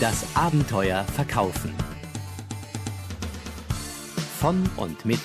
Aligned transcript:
Das 0.00 0.26
Abenteuer 0.34 1.04
Verkaufen. 1.04 1.72
Von 4.40 4.68
und 4.76 5.04
mit 5.04 5.20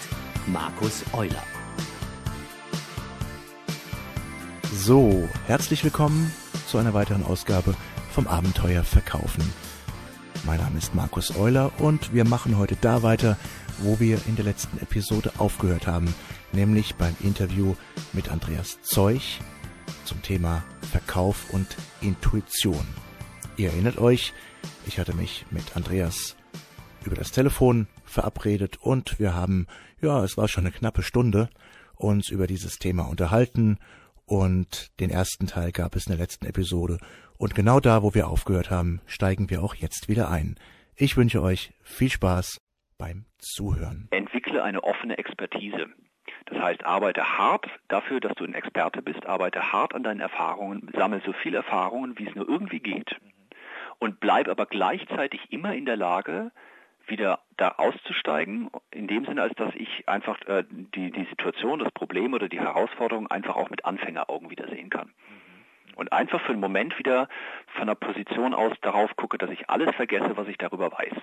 Markus 0.45 1.03
Euler. 1.11 1.43
So, 4.71 5.27
herzlich 5.47 5.83
willkommen 5.83 6.31
zu 6.67 6.77
einer 6.77 6.93
weiteren 6.93 7.25
Ausgabe 7.25 7.73
vom 8.11 8.27
Abenteuer 8.27 8.83
Verkaufen. 8.83 9.43
Mein 10.45 10.59
Name 10.59 10.77
ist 10.77 10.93
Markus 10.93 11.35
Euler 11.35 11.71
und 11.79 12.13
wir 12.13 12.23
machen 12.23 12.59
heute 12.59 12.75
da 12.79 13.01
weiter, 13.01 13.37
wo 13.79 13.99
wir 13.99 14.19
in 14.27 14.35
der 14.35 14.45
letzten 14.45 14.77
Episode 14.77 15.31
aufgehört 15.39 15.87
haben, 15.87 16.13
nämlich 16.51 16.93
beim 16.93 17.15
Interview 17.21 17.73
mit 18.13 18.29
Andreas 18.29 18.79
Zeuch 18.83 19.39
zum 20.05 20.21
Thema 20.21 20.63
Verkauf 20.91 21.49
und 21.49 21.75
Intuition. 22.01 22.85
Ihr 23.57 23.71
erinnert 23.71 23.97
euch, 23.97 24.31
ich 24.85 24.99
hatte 24.99 25.13
mich 25.13 25.45
mit 25.51 25.75
Andreas 25.75 26.35
über 27.05 27.15
das 27.15 27.31
Telefon 27.31 27.87
verabredet 28.05 28.77
und 28.81 29.19
wir 29.19 29.33
haben, 29.35 29.67
ja, 30.01 30.23
es 30.23 30.37
war 30.37 30.47
schon 30.47 30.65
eine 30.65 30.71
knappe 30.71 31.03
Stunde, 31.03 31.49
uns 31.95 32.29
über 32.29 32.47
dieses 32.47 32.79
Thema 32.79 33.03
unterhalten 33.03 33.77
und 34.25 34.91
den 34.99 35.09
ersten 35.09 35.47
Teil 35.47 35.71
gab 35.71 35.95
es 35.95 36.07
in 36.07 36.11
der 36.11 36.19
letzten 36.19 36.45
Episode 36.45 36.97
und 37.37 37.55
genau 37.55 37.79
da, 37.79 38.03
wo 38.03 38.13
wir 38.13 38.27
aufgehört 38.27 38.71
haben, 38.71 39.01
steigen 39.05 39.49
wir 39.49 39.63
auch 39.63 39.75
jetzt 39.75 40.09
wieder 40.09 40.29
ein. 40.29 40.55
Ich 40.95 41.17
wünsche 41.17 41.41
euch 41.41 41.71
viel 41.81 42.09
Spaß 42.09 42.59
beim 42.97 43.25
Zuhören. 43.37 44.07
Entwickle 44.11 44.61
eine 44.63 44.83
offene 44.83 45.17
Expertise. 45.17 45.87
Das 46.47 46.59
heißt, 46.59 46.83
arbeite 46.83 47.37
hart 47.37 47.67
dafür, 47.87 48.19
dass 48.19 48.33
du 48.35 48.43
ein 48.43 48.53
Experte 48.53 49.01
bist, 49.01 49.25
arbeite 49.25 49.71
hart 49.71 49.93
an 49.93 50.03
deinen 50.03 50.19
Erfahrungen, 50.19 50.89
sammle 50.95 51.21
so 51.25 51.31
viele 51.31 51.57
Erfahrungen, 51.57 52.17
wie 52.17 52.27
es 52.27 52.35
nur 52.35 52.49
irgendwie 52.49 52.79
geht 52.79 53.15
und 53.99 54.19
bleib 54.19 54.47
aber 54.47 54.65
gleichzeitig 54.65 55.51
immer 55.51 55.73
in 55.73 55.85
der 55.85 55.97
Lage, 55.97 56.51
wieder 57.07 57.39
da 57.57 57.69
auszusteigen, 57.77 58.69
in 58.91 59.07
dem 59.07 59.25
Sinne, 59.25 59.41
als 59.41 59.55
dass 59.55 59.73
ich 59.75 60.07
einfach 60.07 60.39
äh, 60.47 60.63
die, 60.69 61.11
die 61.11 61.25
Situation, 61.25 61.79
das 61.79 61.91
Problem 61.91 62.33
oder 62.33 62.47
die 62.47 62.59
Herausforderung 62.59 63.27
einfach 63.27 63.55
auch 63.55 63.69
mit 63.69 63.85
Anfängeraugen 63.85 64.49
wieder 64.49 64.67
sehen 64.67 64.89
kann. 64.89 65.11
Und 65.95 66.13
einfach 66.13 66.39
für 66.41 66.53
einen 66.53 66.61
Moment 66.61 66.97
wieder 66.97 67.27
von 67.75 67.87
der 67.87 67.95
Position 67.95 68.53
aus 68.53 68.73
darauf 68.81 69.15
gucke, 69.15 69.37
dass 69.37 69.49
ich 69.49 69.69
alles 69.69 69.93
vergesse, 69.95 70.37
was 70.37 70.47
ich 70.47 70.57
darüber 70.57 70.91
weiß. 70.91 71.13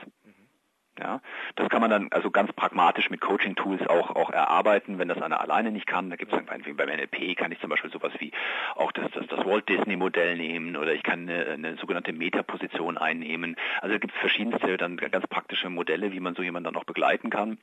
Ja, 0.99 1.21
das 1.57 1.69
kann 1.69 1.83
man 1.83 1.91
dann 1.91 2.09
also 2.11 2.31
ganz 2.31 2.53
pragmatisch 2.55 3.11
mit 3.11 3.21
Coaching-Tools 3.21 3.87
auch, 3.87 4.17
auch 4.17 4.31
erarbeiten, 4.31 4.99
wenn 4.99 5.09
das 5.09 5.21
einer 5.21 5.41
alleine 5.43 5.71
nicht 5.71 5.87
kann. 5.87 6.09
Da 6.09 6.17
gibt 6.17 6.33
es 6.33 6.39
dann 6.39 6.77
beim 6.77 6.89
NLP 6.89 7.37
kann 7.37 7.53
ich 7.53 7.61
zum 7.61 7.69
Beispiel 7.69 7.91
sowas 7.91 8.13
wie 8.19 8.33
auch 8.77 8.93
das, 8.93 9.11
das, 9.13 9.27
das 9.27 9.45
Walt 9.45 9.69
Disney-Modell 9.69 10.37
nehmen 10.37 10.75
oder 10.75 10.95
ich 10.95 11.03
kann 11.03 11.29
eine, 11.29 11.47
eine 11.49 11.77
sogenannte 11.77 12.15
Metaposition 12.15 12.97
einnehmen. 12.97 13.57
Also 13.83 13.95
da 13.95 13.99
gibt 13.99 14.15
es 14.15 14.21
verschiedenste 14.21 14.79
dann 14.79 14.97
ganz 14.97 15.27
praktische 15.27 15.69
Modelle, 15.69 16.13
wie 16.13 16.21
man 16.21 16.35
so 16.35 16.43
jemanden 16.43 16.73
dann 16.73 16.77
auch 16.77 16.85
begleiten 16.85 17.29
kann 17.31 17.59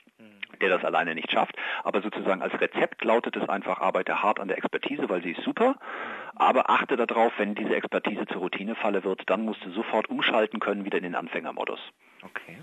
der 0.62 0.70
das 0.70 0.86
alleine 0.86 1.16
nicht 1.16 1.32
schafft. 1.32 1.56
Aber 1.84 2.02
sozusagen 2.02 2.42
als 2.42 2.54
Rezept 2.62 3.04
lautet 3.04 3.36
es 3.36 3.50
einfach, 3.50 3.82
arbeite 3.82 4.22
hart 4.22 4.40
an 4.40 4.48
der 4.48 4.58
Expertise, 4.58 5.10
weil 5.10 5.24
sie 5.24 5.32
ist 5.32 5.44
super, 5.44 5.76
aber 6.36 6.70
achte 6.70 6.96
darauf, 6.96 7.34
wenn 7.38 7.56
diese 7.56 7.76
Expertise 7.76 8.26
zur 8.28 8.38
Routinefalle 8.38 9.04
wird, 9.04 9.30
dann 9.30 9.44
musst 9.46 9.66
du 9.66 9.72
sofort 9.72 10.10
umschalten 10.10 10.60
können 10.60 10.86
wieder 10.86 10.98
in 10.98 11.04
den 11.04 11.16
Anfängermodus. 11.16 11.80
Okay 12.24 12.58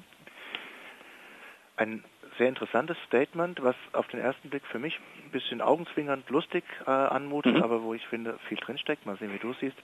ein 1.80 2.04
sehr 2.38 2.48
interessantes 2.48 2.96
Statement, 3.06 3.62
was 3.62 3.74
auf 3.92 4.06
den 4.08 4.20
ersten 4.20 4.50
Blick 4.50 4.64
für 4.66 4.78
mich 4.78 4.98
ein 5.24 5.30
bisschen 5.30 5.60
augenzwingernd 5.60 6.28
lustig 6.30 6.64
äh, 6.86 6.90
anmutet, 6.90 7.56
mhm. 7.56 7.62
aber 7.62 7.82
wo 7.82 7.94
ich 7.94 8.06
finde, 8.06 8.38
viel 8.48 8.58
drinsteckt. 8.58 9.06
Mal 9.06 9.16
sehen, 9.16 9.32
wie 9.32 9.38
du 9.38 9.50
es 9.50 9.58
siehst. 9.60 9.76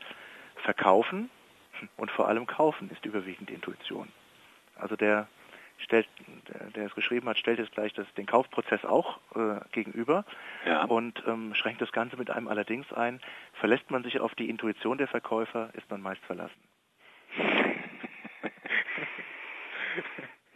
Verkaufen 0.63 1.31
und 1.97 2.11
vor 2.11 2.29
allem 2.29 2.47
kaufen 2.47 2.91
ist 2.91 3.05
überwiegend 3.05 3.51
Intuition. 3.51 4.09
Also 4.77 4.97
der 4.97 5.27
stellt, 5.79 6.09
der, 6.49 6.71
der 6.71 6.87
es 6.87 6.95
geschrieben 6.95 7.29
hat, 7.29 7.39
stellt 7.39 7.59
jetzt 7.59 7.73
gleich 7.73 7.93
das, 7.95 8.07
den 8.15 8.27
Kaufprozess 8.27 8.85
auch 8.85 9.19
äh, 9.35 9.61
gegenüber 9.73 10.25
ja. 10.65 10.85
und 10.85 11.23
ähm, 11.27 11.55
schränkt 11.55 11.81
das 11.83 11.93
Ganze 11.93 12.17
mit 12.17 12.31
einem 12.31 12.49
allerdings 12.49 12.91
ein. 12.93 13.21
Verlässt 13.55 13.91
man 13.91 14.03
sich 14.03 14.21
auf 14.21 14.35
die 14.35 14.49
Intuition 14.49 14.99
der 14.99 15.09
Verkäufer, 15.09 15.71
ist 15.75 15.91
man 15.91 16.01
meist 16.01 16.25
verlassen. 16.25 16.61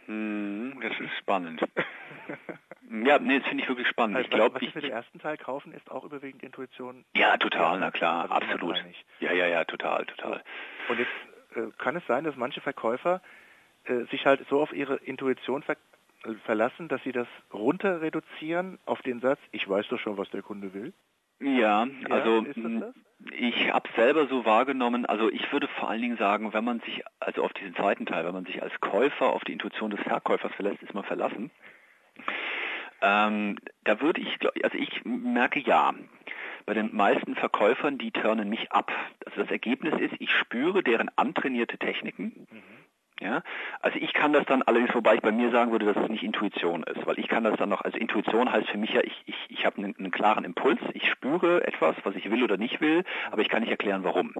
das 0.81 0.99
ist 0.99 1.17
spannend. 1.19 1.61
ja, 3.05 3.19
nee, 3.19 3.39
das 3.39 3.47
finde 3.47 3.63
ich 3.63 3.69
wirklich 3.69 3.87
spannend. 3.87 4.17
Also, 4.17 4.29
ich 4.29 4.35
glaube, 4.35 4.55
was 4.55 4.61
ich 4.61 4.71
für 4.71 4.81
den 4.81 4.91
ersten 4.91 5.19
Teil 5.19 5.37
kaufen, 5.37 5.73
ist 5.73 5.89
auch 5.89 6.03
überwiegend 6.03 6.43
Intuition. 6.43 7.05
Ja, 7.15 7.37
total, 7.37 7.79
na 7.79 7.91
klar, 7.91 8.23
also 8.23 8.33
absolut. 8.33 8.83
Ja, 9.19 9.31
ja, 9.31 9.47
ja, 9.47 9.63
total, 9.65 10.05
total. 10.05 10.43
Und 10.89 10.99
jetzt 10.99 11.11
äh, 11.55 11.71
kann 11.77 11.95
es 11.95 12.05
sein, 12.07 12.23
dass 12.23 12.35
manche 12.35 12.61
Verkäufer 12.61 13.21
äh, 13.85 14.05
sich 14.05 14.25
halt 14.25 14.45
so 14.49 14.61
auf 14.61 14.73
ihre 14.73 14.95
Intuition 14.97 15.63
ver 15.63 15.77
verlassen, 16.45 16.87
dass 16.87 17.01
sie 17.01 17.11
das 17.11 17.27
runter 17.51 18.01
reduzieren 18.01 18.77
auf 18.85 19.01
den 19.01 19.21
Satz, 19.21 19.39
ich 19.51 19.67
weiß 19.67 19.87
doch 19.87 19.99
schon, 19.99 20.17
was 20.17 20.29
der 20.29 20.43
Kunde 20.43 20.71
will. 20.71 20.93
Ja, 21.41 21.87
also 22.09 22.45
ich 23.31 23.73
habe 23.73 23.89
selber 23.95 24.27
so 24.27 24.45
wahrgenommen, 24.45 25.05
also 25.05 25.31
ich 25.31 25.51
würde 25.51 25.67
vor 25.67 25.89
allen 25.89 26.01
Dingen 26.01 26.17
sagen, 26.17 26.53
wenn 26.53 26.63
man 26.63 26.79
sich, 26.81 27.03
also 27.19 27.43
auf 27.43 27.53
diesen 27.53 27.75
zweiten 27.75 28.05
Teil, 28.05 28.25
wenn 28.25 28.33
man 28.33 28.45
sich 28.45 28.61
als 28.61 28.73
Käufer 28.79 29.27
auf 29.27 29.43
die 29.43 29.53
Intuition 29.53 29.91
des 29.91 29.99
Verkäufers 30.01 30.53
verlässt, 30.53 30.81
ist 30.83 30.93
man 30.93 31.03
verlassen. 31.03 31.51
Ähm, 33.01 33.57
da 33.83 33.99
würde 34.01 34.21
ich, 34.21 34.37
also 34.63 34.77
ich 34.77 35.03
merke 35.03 35.59
ja, 35.59 35.93
bei 36.65 36.75
den 36.75 36.95
meisten 36.95 37.35
Verkäufern, 37.35 37.97
die 37.97 38.11
turnen 38.11 38.49
mich 38.49 38.71
ab. 38.71 38.91
Also 39.25 39.41
das 39.41 39.51
Ergebnis 39.51 39.99
ist, 39.99 40.13
ich 40.19 40.31
spüre 40.31 40.83
deren 40.83 41.09
antrainierte 41.15 41.77
Techniken. 41.77 42.47
Mhm 42.51 42.80
ja, 43.21 43.43
also 43.81 43.99
ich 43.99 44.13
kann 44.13 44.33
das 44.33 44.45
dann 44.45 44.63
allerdings, 44.63 44.95
wobei 44.95 45.15
ich 45.15 45.21
bei 45.21 45.31
mir 45.31 45.51
sagen 45.51 45.71
würde, 45.71 45.85
dass 45.85 46.03
es 46.03 46.09
nicht 46.09 46.23
Intuition 46.23 46.83
ist, 46.83 47.05
weil 47.05 47.19
ich 47.19 47.27
kann 47.27 47.43
das 47.43 47.55
dann 47.57 47.69
noch, 47.69 47.81
also 47.81 47.97
Intuition 47.97 48.51
heißt 48.51 48.69
für 48.69 48.79
mich 48.79 48.91
ja, 48.93 49.01
ich, 49.01 49.21
ich, 49.25 49.35
ich 49.49 49.65
habe 49.65 49.77
einen, 49.77 49.95
einen 49.97 50.11
klaren 50.11 50.43
Impuls, 50.43 50.79
ich 50.93 51.07
spüre 51.07 51.65
etwas, 51.65 51.95
was 52.03 52.15
ich 52.15 52.31
will 52.31 52.43
oder 52.43 52.57
nicht 52.57 52.81
will, 52.81 53.03
aber 53.29 53.43
ich 53.43 53.49
kann 53.49 53.61
nicht 53.61 53.69
erklären, 53.69 54.03
warum. 54.03 54.33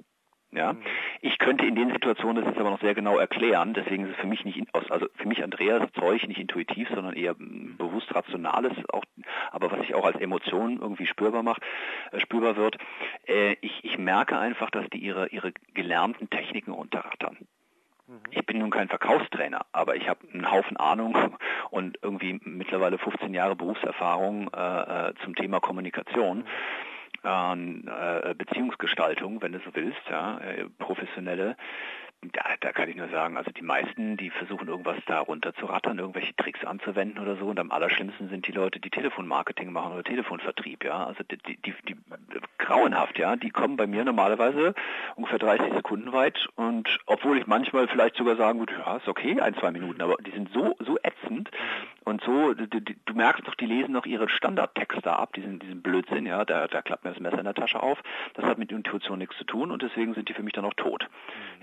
Ja, 0.54 0.74
mhm. 0.74 0.82
ich 1.22 1.38
könnte 1.38 1.66
in 1.66 1.76
den 1.76 1.92
Situationen 1.92 2.44
das 2.44 2.52
jetzt 2.52 2.60
aber 2.60 2.72
noch 2.72 2.82
sehr 2.82 2.94
genau 2.94 3.18
erklären. 3.18 3.74
Deswegen 3.74 4.04
ist 4.04 4.12
es 4.12 4.18
für 4.18 4.28
mich 4.28 4.44
nicht, 4.44 4.68
also 4.74 5.08
für 5.16 5.28
mich 5.28 5.42
Andreas 5.42 5.90
Zeug 5.94 6.28
nicht 6.28 6.42
intuitiv, 6.42 6.90
sondern 6.90 7.14
eher 7.14 7.36
bewusst 7.36 8.14
rationales, 8.14 8.74
auch, 8.90 9.06
aber 9.52 9.72
was 9.72 9.80
sich 9.80 9.96
auch 9.96 10.06
als 10.06 10.20
Emotion 10.20 10.80
irgendwie 10.82 11.06
spürbar 11.06 11.42
macht, 11.42 11.62
äh, 12.12 12.20
spürbar 12.20 12.58
wird. 12.58 12.78
Äh, 13.28 13.56
ich, 13.62 13.86
ich 13.86 13.98
merke 13.98 14.38
einfach, 14.38 14.70
dass 14.72 14.90
die 14.90 14.98
ihre 14.98 15.30
ihre 15.30 15.54
gelernten 15.74 16.30
Techniken 16.30 16.72
runterrattern. 16.72 17.38
Mhm. 18.12 18.20
Ich 18.32 18.46
bin 18.46 18.60
nun 18.60 18.70
kein 18.70 18.90
Verkaufstrainer, 18.90 19.66
aber 19.72 19.96
ich 19.96 20.10
habe 20.10 20.20
einen 20.34 20.52
Haufen 20.52 20.78
Ahnung 20.78 21.16
und 21.70 21.98
irgendwie 22.02 22.40
mittlerweile 22.44 22.98
15 22.98 23.34
Jahre 23.34 23.56
Berufserfahrung 23.56 24.52
äh, 24.54 25.10
äh, 25.10 25.14
zum 25.24 25.36
Thema 25.36 25.60
Kommunikation. 25.60 26.40
Mhm. 27.24 27.88
Äh, 27.88 28.34
Beziehungsgestaltung, 28.36 29.44
wenn 29.44 29.52
du 29.52 29.60
so 29.60 29.76
willst, 29.76 30.02
ja, 30.10 30.40
äh, 30.40 30.66
professionelle, 30.80 31.56
da, 32.34 32.44
da 32.60 32.72
kann 32.72 32.90
ich 32.90 32.96
nur 32.96 33.10
sagen, 33.10 33.38
also 33.38 33.52
die 33.52 33.64
meisten, 33.64 34.16
die 34.18 34.30
versuchen 34.30 34.68
irgendwas 34.68 34.98
da 35.08 35.20
runterzurattern, 35.20 35.98
irgendwelche 35.98 36.36
Tricks 36.36 36.64
anzuwenden 36.64 37.20
oder 37.20 37.36
so. 37.36 37.46
Und 37.46 37.60
am 37.60 37.72
allerschlimmsten 37.72 38.30
sind 38.30 38.48
die 38.48 38.52
Leute, 38.52 38.80
die 38.80 38.92
Telefonmarketing 38.92 39.72
machen 39.72 39.94
oder 39.94 40.04
Telefonvertrieb, 40.04 40.84
ja. 40.84 41.06
Also 41.06 41.24
die, 41.24 41.38
die, 41.38 41.74
die 41.88 41.96
grauenhaft, 42.72 43.20
ja. 43.20 43.36
Die 43.36 43.50
kommen 43.50 43.76
bei 43.76 43.88
mir 43.88 44.06
normalerweise 44.06 44.74
ungefähr 45.16 45.40
30 45.40 45.74
Sekunden 45.74 46.14
weit 46.14 46.48
und 46.56 47.00
obwohl 47.06 47.38
ich 47.38 47.48
manchmal 47.48 47.88
vielleicht 47.88 48.16
sogar 48.16 48.36
sagen 48.36 48.60
würde, 48.60 48.74
ja, 48.74 48.98
ist 48.98 49.08
okay, 49.08 49.40
ein, 49.42 49.56
zwei 49.56 49.72
Minuten, 49.72 50.02
aber 50.02 50.16
die 50.18 50.32
sind 50.32 50.50
so, 50.54 50.76
so 50.80 50.98
ätzend 51.04 51.50
und 52.04 52.24
so, 52.24 52.54
du, 52.56 52.68
du 52.68 53.14
merkst 53.14 53.48
doch, 53.48 53.54
die 53.54 53.68
lesen 53.68 53.92
noch 53.92 54.08
ihre 54.08 54.28
Standardtexte 54.28 55.14
ab, 55.14 55.34
diesen, 55.34 55.60
diesen 55.60 55.84
Blödsinn, 55.84 56.26
ja, 56.26 56.44
da, 56.46 56.68
da 56.68 56.82
klappt 56.82 57.04
mir 57.04 57.12
das 57.12 57.20
Messer 57.20 57.38
in 57.38 57.46
der 57.46 57.54
Tasche 57.54 57.82
auf. 57.82 58.02
Das 58.34 58.44
hat 58.44 58.58
mit 58.58 58.72
Intuition 58.72 59.20
nichts 59.20 59.38
zu 59.38 59.44
tun 59.44 59.70
und 59.70 59.84
deswegen 59.84 60.16
sind 60.16 60.28
die 60.28 60.34
für 60.34 60.42
mich 60.42 60.54
dann 60.54 60.66
auch 60.66 60.74
tot. 60.74 61.08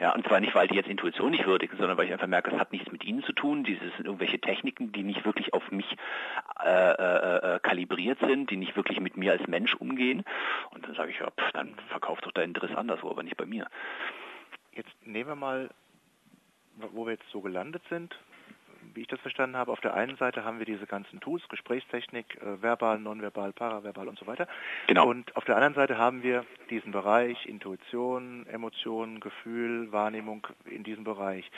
Ja, 0.00 0.14
und 0.14 0.24
zwar 0.26 0.38
nicht 0.38 0.54
weil 0.54 0.68
die 0.68 0.76
jetzt 0.76 0.88
Intuition 0.88 1.32
nicht 1.32 1.46
würdigen, 1.46 1.76
sondern 1.76 1.98
weil 1.98 2.06
ich 2.06 2.12
einfach 2.12 2.28
merke, 2.28 2.52
es 2.52 2.58
hat 2.58 2.72
nichts 2.72 2.92
mit 2.92 3.04
ihnen 3.04 3.24
zu 3.24 3.32
tun. 3.32 3.64
Dieses 3.64 3.94
sind 3.96 4.06
irgendwelche 4.06 4.38
Techniken, 4.38 4.92
die 4.92 5.02
nicht 5.02 5.24
wirklich 5.24 5.52
auf 5.54 5.72
mich 5.72 5.96
äh, 6.64 6.92
äh, 6.92 7.56
äh, 7.56 7.60
kalibriert 7.60 8.20
sind, 8.20 8.50
die 8.50 8.56
nicht 8.56 8.76
wirklich 8.76 9.00
mit 9.00 9.16
mir 9.16 9.32
als 9.32 9.46
Mensch 9.48 9.74
umgehen. 9.74 10.24
Und 10.70 10.86
dann 10.86 10.94
sage 10.94 11.10
ich, 11.10 11.18
ja, 11.18 11.30
pff, 11.30 11.52
dann 11.52 11.74
verkauf 11.88 12.20
doch 12.20 12.32
deinen 12.32 12.54
Driss 12.54 12.74
anderswo, 12.76 13.10
aber 13.10 13.24
nicht 13.24 13.36
bei 13.36 13.46
mir. 13.46 13.66
Jetzt 14.72 14.94
nehmen 15.04 15.30
wir 15.30 15.36
mal, 15.36 15.70
wo 16.92 17.06
wir 17.06 17.12
jetzt 17.14 17.28
so 17.32 17.40
gelandet 17.40 17.82
sind, 17.90 18.16
wie 18.94 19.02
ich 19.02 19.06
das 19.06 19.20
verstanden 19.20 19.56
habe, 19.56 19.73
auf 19.73 19.81
der 19.81 19.94
einen 19.94 20.17
Seite 20.17 20.44
haben 20.44 20.58
wir 20.58 20.67
diese 20.67 20.87
ganzen 20.87 21.20
Tools, 21.20 21.46
Gesprächstechnik, 21.49 22.40
äh, 22.43 22.62
verbal, 22.62 22.99
nonverbal, 22.99 23.52
paraverbal 23.52 24.08
und 24.08 24.19
so 24.19 24.26
weiter. 24.26 24.46
Genau. 24.87 25.08
Und 25.08 25.37
auf 25.37 25.44
der 25.44 25.56
anderen 25.56 25.75
Seite 25.75 25.99
haben 25.99 26.23
wir 26.23 26.44
diesen 26.70 26.93
Bereich 26.93 27.46
Intuition, 27.46 28.46
Emotionen, 28.46 29.20
Gefühl, 29.20 29.93
Wahrnehmung 29.93 30.46
in 30.64 30.85
diesem 30.85 31.05
Bereich. 31.05 31.50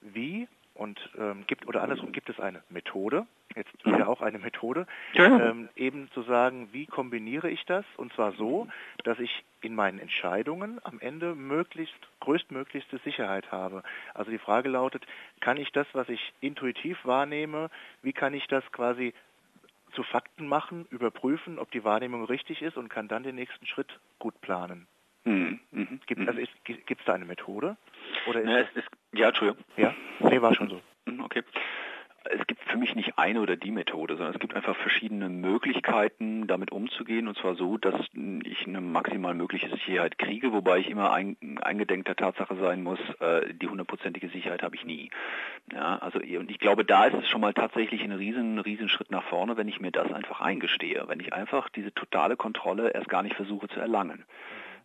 Wie 0.00 0.48
und 0.80 0.98
ähm, 1.18 1.44
gibt 1.46 1.68
oder 1.68 1.82
andersrum 1.82 2.10
gibt 2.10 2.30
es 2.30 2.40
eine 2.40 2.62
Methode, 2.70 3.26
jetzt 3.54 3.70
wieder 3.84 4.08
auch 4.08 4.22
eine 4.22 4.38
Methode, 4.38 4.86
ähm, 5.14 5.68
eben 5.76 6.10
zu 6.12 6.22
sagen, 6.22 6.70
wie 6.72 6.86
kombiniere 6.86 7.50
ich 7.50 7.66
das? 7.66 7.84
Und 7.98 8.14
zwar 8.14 8.32
so, 8.32 8.66
dass 9.04 9.18
ich 9.18 9.44
in 9.60 9.74
meinen 9.74 9.98
Entscheidungen 9.98 10.80
am 10.82 10.98
Ende 10.98 11.34
möglichst 11.34 11.98
größtmöglichste 12.20 12.96
Sicherheit 13.04 13.52
habe. 13.52 13.82
Also 14.14 14.30
die 14.30 14.38
Frage 14.38 14.70
lautet, 14.70 15.06
kann 15.40 15.58
ich 15.58 15.70
das, 15.70 15.86
was 15.92 16.08
ich 16.08 16.32
intuitiv 16.40 16.98
wahrnehme, 17.04 17.68
wie 18.00 18.14
kann 18.14 18.32
ich 18.32 18.46
das 18.46 18.64
quasi 18.72 19.12
zu 19.92 20.02
Fakten 20.02 20.48
machen, 20.48 20.86
überprüfen, 20.88 21.58
ob 21.58 21.70
die 21.72 21.84
Wahrnehmung 21.84 22.24
richtig 22.24 22.62
ist 22.62 22.78
und 22.78 22.88
kann 22.88 23.06
dann 23.06 23.22
den 23.22 23.34
nächsten 23.34 23.66
Schritt 23.66 24.00
gut 24.18 24.40
planen. 24.40 24.86
Mhm. 25.24 25.60
Mhm. 25.70 26.00
Gibt 26.06 26.22
es 26.22 26.28
also 26.28 26.40
da 27.04 27.14
eine 27.14 27.24
Methode? 27.24 27.76
Oder 28.26 28.40
ist 28.42 28.70
es, 28.74 28.84
ist, 28.84 28.88
ja, 29.12 29.28
Entschuldigung. 29.28 29.64
Ja? 29.76 29.94
Nee, 30.20 30.40
war 30.40 30.54
schon 30.54 30.68
so. 30.68 30.80
Mhm, 31.06 31.20
okay 31.20 31.42
es 32.24 32.46
gibt 32.46 32.62
für 32.64 32.76
mich 32.76 32.94
nicht 32.94 33.18
eine 33.18 33.40
oder 33.40 33.56
die 33.56 33.70
Methode, 33.70 34.16
sondern 34.16 34.34
es 34.34 34.40
gibt 34.40 34.54
einfach 34.54 34.76
verschiedene 34.76 35.28
Möglichkeiten, 35.28 36.46
damit 36.46 36.70
umzugehen. 36.70 37.28
Und 37.28 37.38
zwar 37.38 37.54
so, 37.54 37.78
dass 37.78 37.94
ich 38.44 38.66
eine 38.66 38.80
maximal 38.80 39.34
mögliche 39.34 39.70
Sicherheit 39.70 40.18
kriege, 40.18 40.52
wobei 40.52 40.78
ich 40.78 40.90
immer 40.90 41.12
ein, 41.12 41.36
eingedenk 41.62 42.04
der 42.04 42.16
Tatsache 42.16 42.56
sein 42.56 42.82
muss, 42.82 42.98
äh, 43.20 43.54
die 43.54 43.68
hundertprozentige 43.68 44.28
Sicherheit 44.28 44.62
habe 44.62 44.76
ich 44.76 44.84
nie. 44.84 45.10
Ja, 45.72 45.98
also 45.98 46.18
und 46.18 46.50
ich 46.50 46.58
glaube, 46.58 46.84
da 46.84 47.06
ist 47.06 47.14
es 47.14 47.28
schon 47.28 47.40
mal 47.40 47.54
tatsächlich 47.54 48.02
ein 48.02 48.12
riesen, 48.12 48.58
riesen 48.58 48.88
Schritt 48.88 49.10
nach 49.10 49.24
vorne, 49.24 49.56
wenn 49.56 49.68
ich 49.68 49.80
mir 49.80 49.90
das 49.90 50.12
einfach 50.12 50.40
eingestehe, 50.40 51.04
wenn 51.06 51.20
ich 51.20 51.32
einfach 51.32 51.68
diese 51.70 51.92
totale 51.94 52.36
Kontrolle 52.36 52.90
erst 52.90 53.08
gar 53.08 53.22
nicht 53.22 53.36
versuche 53.36 53.68
zu 53.68 53.80
erlangen. 53.80 54.24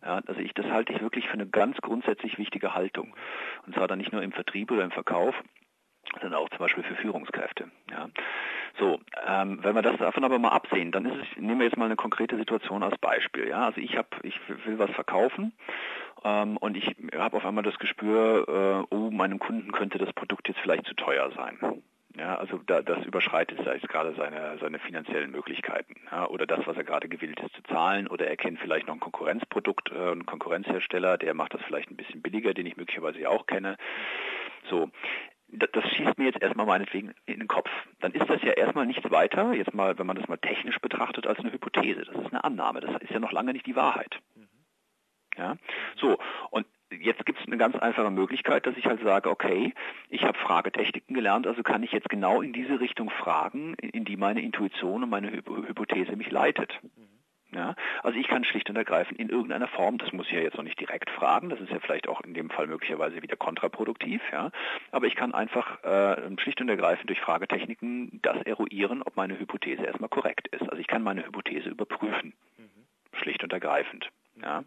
Ja, 0.06 0.20
also 0.24 0.40
ich, 0.40 0.54
das 0.54 0.66
halte 0.66 0.92
ich 0.92 1.02
wirklich 1.02 1.26
für 1.26 1.32
eine 1.32 1.48
ganz 1.48 1.76
grundsätzlich 1.78 2.38
wichtige 2.38 2.74
Haltung. 2.74 3.12
Und 3.66 3.74
zwar 3.74 3.88
dann 3.88 3.98
nicht 3.98 4.12
nur 4.12 4.22
im 4.22 4.30
Vertrieb 4.30 4.70
oder 4.70 4.84
im 4.84 4.92
Verkauf, 4.92 5.34
sondern 6.20 6.40
auch 6.40 6.48
zum 6.50 6.58
Beispiel 6.58 6.84
für 6.84 6.94
Führungskräfte. 6.94 7.68
Ja. 7.90 8.08
So, 8.78 9.00
ähm, 9.26 9.58
wenn 9.62 9.74
wir 9.74 9.82
das 9.82 9.96
davon 9.96 10.22
aber 10.22 10.38
mal 10.38 10.50
absehen, 10.50 10.92
dann 10.92 11.06
ist 11.06 11.16
es, 11.16 11.42
nehmen 11.42 11.58
wir 11.58 11.66
jetzt 11.66 11.76
mal 11.76 11.86
eine 11.86 11.96
konkrete 11.96 12.36
Situation 12.36 12.84
als 12.84 12.96
Beispiel. 12.98 13.48
Ja, 13.48 13.66
also 13.66 13.80
ich 13.80 13.96
habe, 13.96 14.08
ich 14.22 14.38
will 14.48 14.78
was 14.78 14.90
verkaufen 14.92 15.52
ähm, 16.24 16.56
und 16.56 16.76
ich 16.76 16.94
habe 17.16 17.36
auf 17.36 17.44
einmal 17.44 17.64
das 17.64 17.78
Gespür, 17.80 18.86
äh, 18.90 18.94
oh, 18.94 19.10
meinem 19.10 19.40
Kunden 19.40 19.72
könnte 19.72 19.98
das 19.98 20.12
Produkt 20.12 20.46
jetzt 20.46 20.60
vielleicht 20.60 20.86
zu 20.86 20.94
teuer 20.94 21.32
sein. 21.34 21.82
Ja, 22.18 22.36
also 22.36 22.58
da, 22.66 22.80
das 22.80 23.04
überschreitet 23.04 23.58
jetzt 23.64 23.88
gerade 23.88 24.14
seine, 24.14 24.56
seine 24.58 24.78
finanziellen 24.78 25.30
Möglichkeiten. 25.30 25.94
Ja, 26.10 26.26
oder 26.28 26.46
das, 26.46 26.66
was 26.66 26.76
er 26.76 26.84
gerade 26.84 27.08
gewillt 27.08 27.38
ist 27.40 27.54
zu 27.54 27.62
zahlen. 27.64 28.08
Oder 28.08 28.26
er 28.26 28.36
kennt 28.36 28.58
vielleicht 28.58 28.86
noch 28.86 28.94
ein 28.94 29.00
Konkurrenzprodukt, 29.00 29.92
äh, 29.92 30.12
einen 30.12 30.24
Konkurrenzhersteller, 30.24 31.18
der 31.18 31.34
macht 31.34 31.52
das 31.52 31.60
vielleicht 31.62 31.90
ein 31.90 31.96
bisschen 31.96 32.22
billiger, 32.22 32.54
den 32.54 32.66
ich 32.66 32.76
möglicherweise 32.76 33.28
auch 33.28 33.46
kenne. 33.46 33.76
So, 34.70 34.90
das 35.48 35.88
schießt 35.90 36.18
mir 36.18 36.24
jetzt 36.24 36.42
erstmal 36.42 36.66
meinetwegen 36.66 37.14
in 37.26 37.38
den 37.38 37.48
Kopf. 37.48 37.70
Dann 38.00 38.12
ist 38.12 38.28
das 38.28 38.42
ja 38.42 38.52
erstmal 38.52 38.86
nichts 38.86 39.08
weiter, 39.10 39.52
jetzt 39.52 39.74
mal, 39.74 39.98
wenn 39.98 40.06
man 40.06 40.16
das 40.16 40.28
mal 40.28 40.38
technisch 40.38 40.78
betrachtet, 40.78 41.26
als 41.26 41.38
eine 41.38 41.52
Hypothese. 41.52 42.04
Das 42.04 42.16
ist 42.16 42.32
eine 42.32 42.44
Annahme. 42.44 42.80
Das 42.80 43.00
ist 43.02 43.10
ja 43.10 43.20
noch 43.20 43.32
lange 43.32 43.52
nicht 43.52 43.66
die 43.66 43.76
Wahrheit. 43.76 44.18
Ja, 45.36 45.56
so. 45.96 46.18
Und 46.50 46.66
jetzt 46.90 47.24
gibt 47.26 47.40
es 47.40 47.46
eine 47.46 47.56
ganz 47.56 47.76
einfache 47.76 48.10
Möglichkeit, 48.10 48.66
dass 48.66 48.76
ich 48.76 48.86
halt 48.86 49.02
sage, 49.02 49.30
okay, 49.30 49.74
ich 50.08 50.22
habe 50.24 50.38
Fragetechniken 50.38 51.14
gelernt, 51.14 51.46
also 51.46 51.62
kann 51.62 51.82
ich 51.82 51.92
jetzt 51.92 52.08
genau 52.08 52.40
in 52.40 52.52
diese 52.52 52.80
Richtung 52.80 53.10
fragen, 53.10 53.74
in 53.74 54.04
die 54.04 54.16
meine 54.16 54.42
Intuition 54.42 55.02
und 55.02 55.10
meine 55.10 55.30
Hypothese 55.30 56.16
mich 56.16 56.30
leitet. 56.30 56.78
Mhm. 56.82 57.16
Ja, 57.52 57.76
also 58.02 58.18
ich 58.18 58.26
kann 58.26 58.44
schlicht 58.44 58.68
und 58.68 58.76
ergreifend 58.76 59.18
in 59.20 59.28
irgendeiner 59.28 59.68
Form, 59.68 59.98
das 59.98 60.12
muss 60.12 60.26
ich 60.26 60.32
ja 60.32 60.40
jetzt 60.40 60.56
noch 60.56 60.64
nicht 60.64 60.80
direkt 60.80 61.08
fragen, 61.10 61.48
das 61.48 61.60
ist 61.60 61.70
ja 61.70 61.78
vielleicht 61.78 62.08
auch 62.08 62.20
in 62.20 62.34
dem 62.34 62.50
Fall 62.50 62.66
möglicherweise 62.66 63.22
wieder 63.22 63.36
kontraproduktiv, 63.36 64.20
ja, 64.32 64.50
aber 64.90 65.06
ich 65.06 65.14
kann 65.14 65.32
einfach 65.32 65.82
äh, 65.84 66.16
schlicht 66.38 66.60
und 66.60 66.68
ergreifend 66.68 67.08
durch 67.08 67.20
Fragetechniken 67.20 68.18
das 68.20 68.42
eruieren, 68.42 69.00
ob 69.02 69.16
meine 69.16 69.38
Hypothese 69.38 69.84
erstmal 69.84 70.10
korrekt 70.10 70.48
ist. 70.48 70.62
Also 70.62 70.76
ich 70.76 70.88
kann 70.88 71.02
meine 71.02 71.24
Hypothese 71.24 71.68
überprüfen, 71.68 72.34
mhm. 72.58 73.18
schlicht 73.18 73.44
und 73.44 73.52
ergreifend. 73.52 74.10
Ja. 74.42 74.64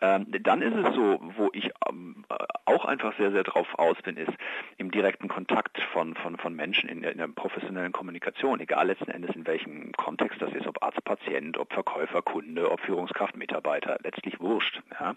Ähm, 0.00 0.26
dann 0.42 0.62
ist 0.62 0.74
es 0.74 0.94
so, 0.94 1.20
wo 1.36 1.50
ich 1.52 1.70
ähm, 1.88 2.24
auch 2.64 2.84
einfach 2.84 3.16
sehr, 3.18 3.32
sehr 3.32 3.42
drauf 3.42 3.66
aus 3.78 4.00
bin, 4.02 4.16
ist 4.16 4.32
im 4.78 4.90
direkten 4.90 5.28
Kontakt 5.28 5.78
von, 5.92 6.14
von, 6.14 6.36
von 6.38 6.54
Menschen 6.54 6.88
in 6.88 7.02
der, 7.02 7.12
in 7.12 7.18
der 7.18 7.28
professionellen 7.28 7.92
Kommunikation, 7.92 8.60
egal 8.60 8.86
letzten 8.86 9.10
Endes 9.10 9.34
in 9.36 9.46
welchem 9.46 9.92
Kontext 9.92 10.40
das 10.40 10.52
ist, 10.52 10.66
ob 10.66 10.82
Arzt, 10.82 11.04
Patient, 11.04 11.58
ob 11.58 11.72
Verkäufer, 11.72 12.22
Kunde, 12.22 12.70
ob 12.70 12.80
Führungskraft, 12.80 13.36
Mitarbeiter, 13.36 13.98
letztlich 14.02 14.40
wurscht. 14.40 14.80
Ja. 14.98 15.14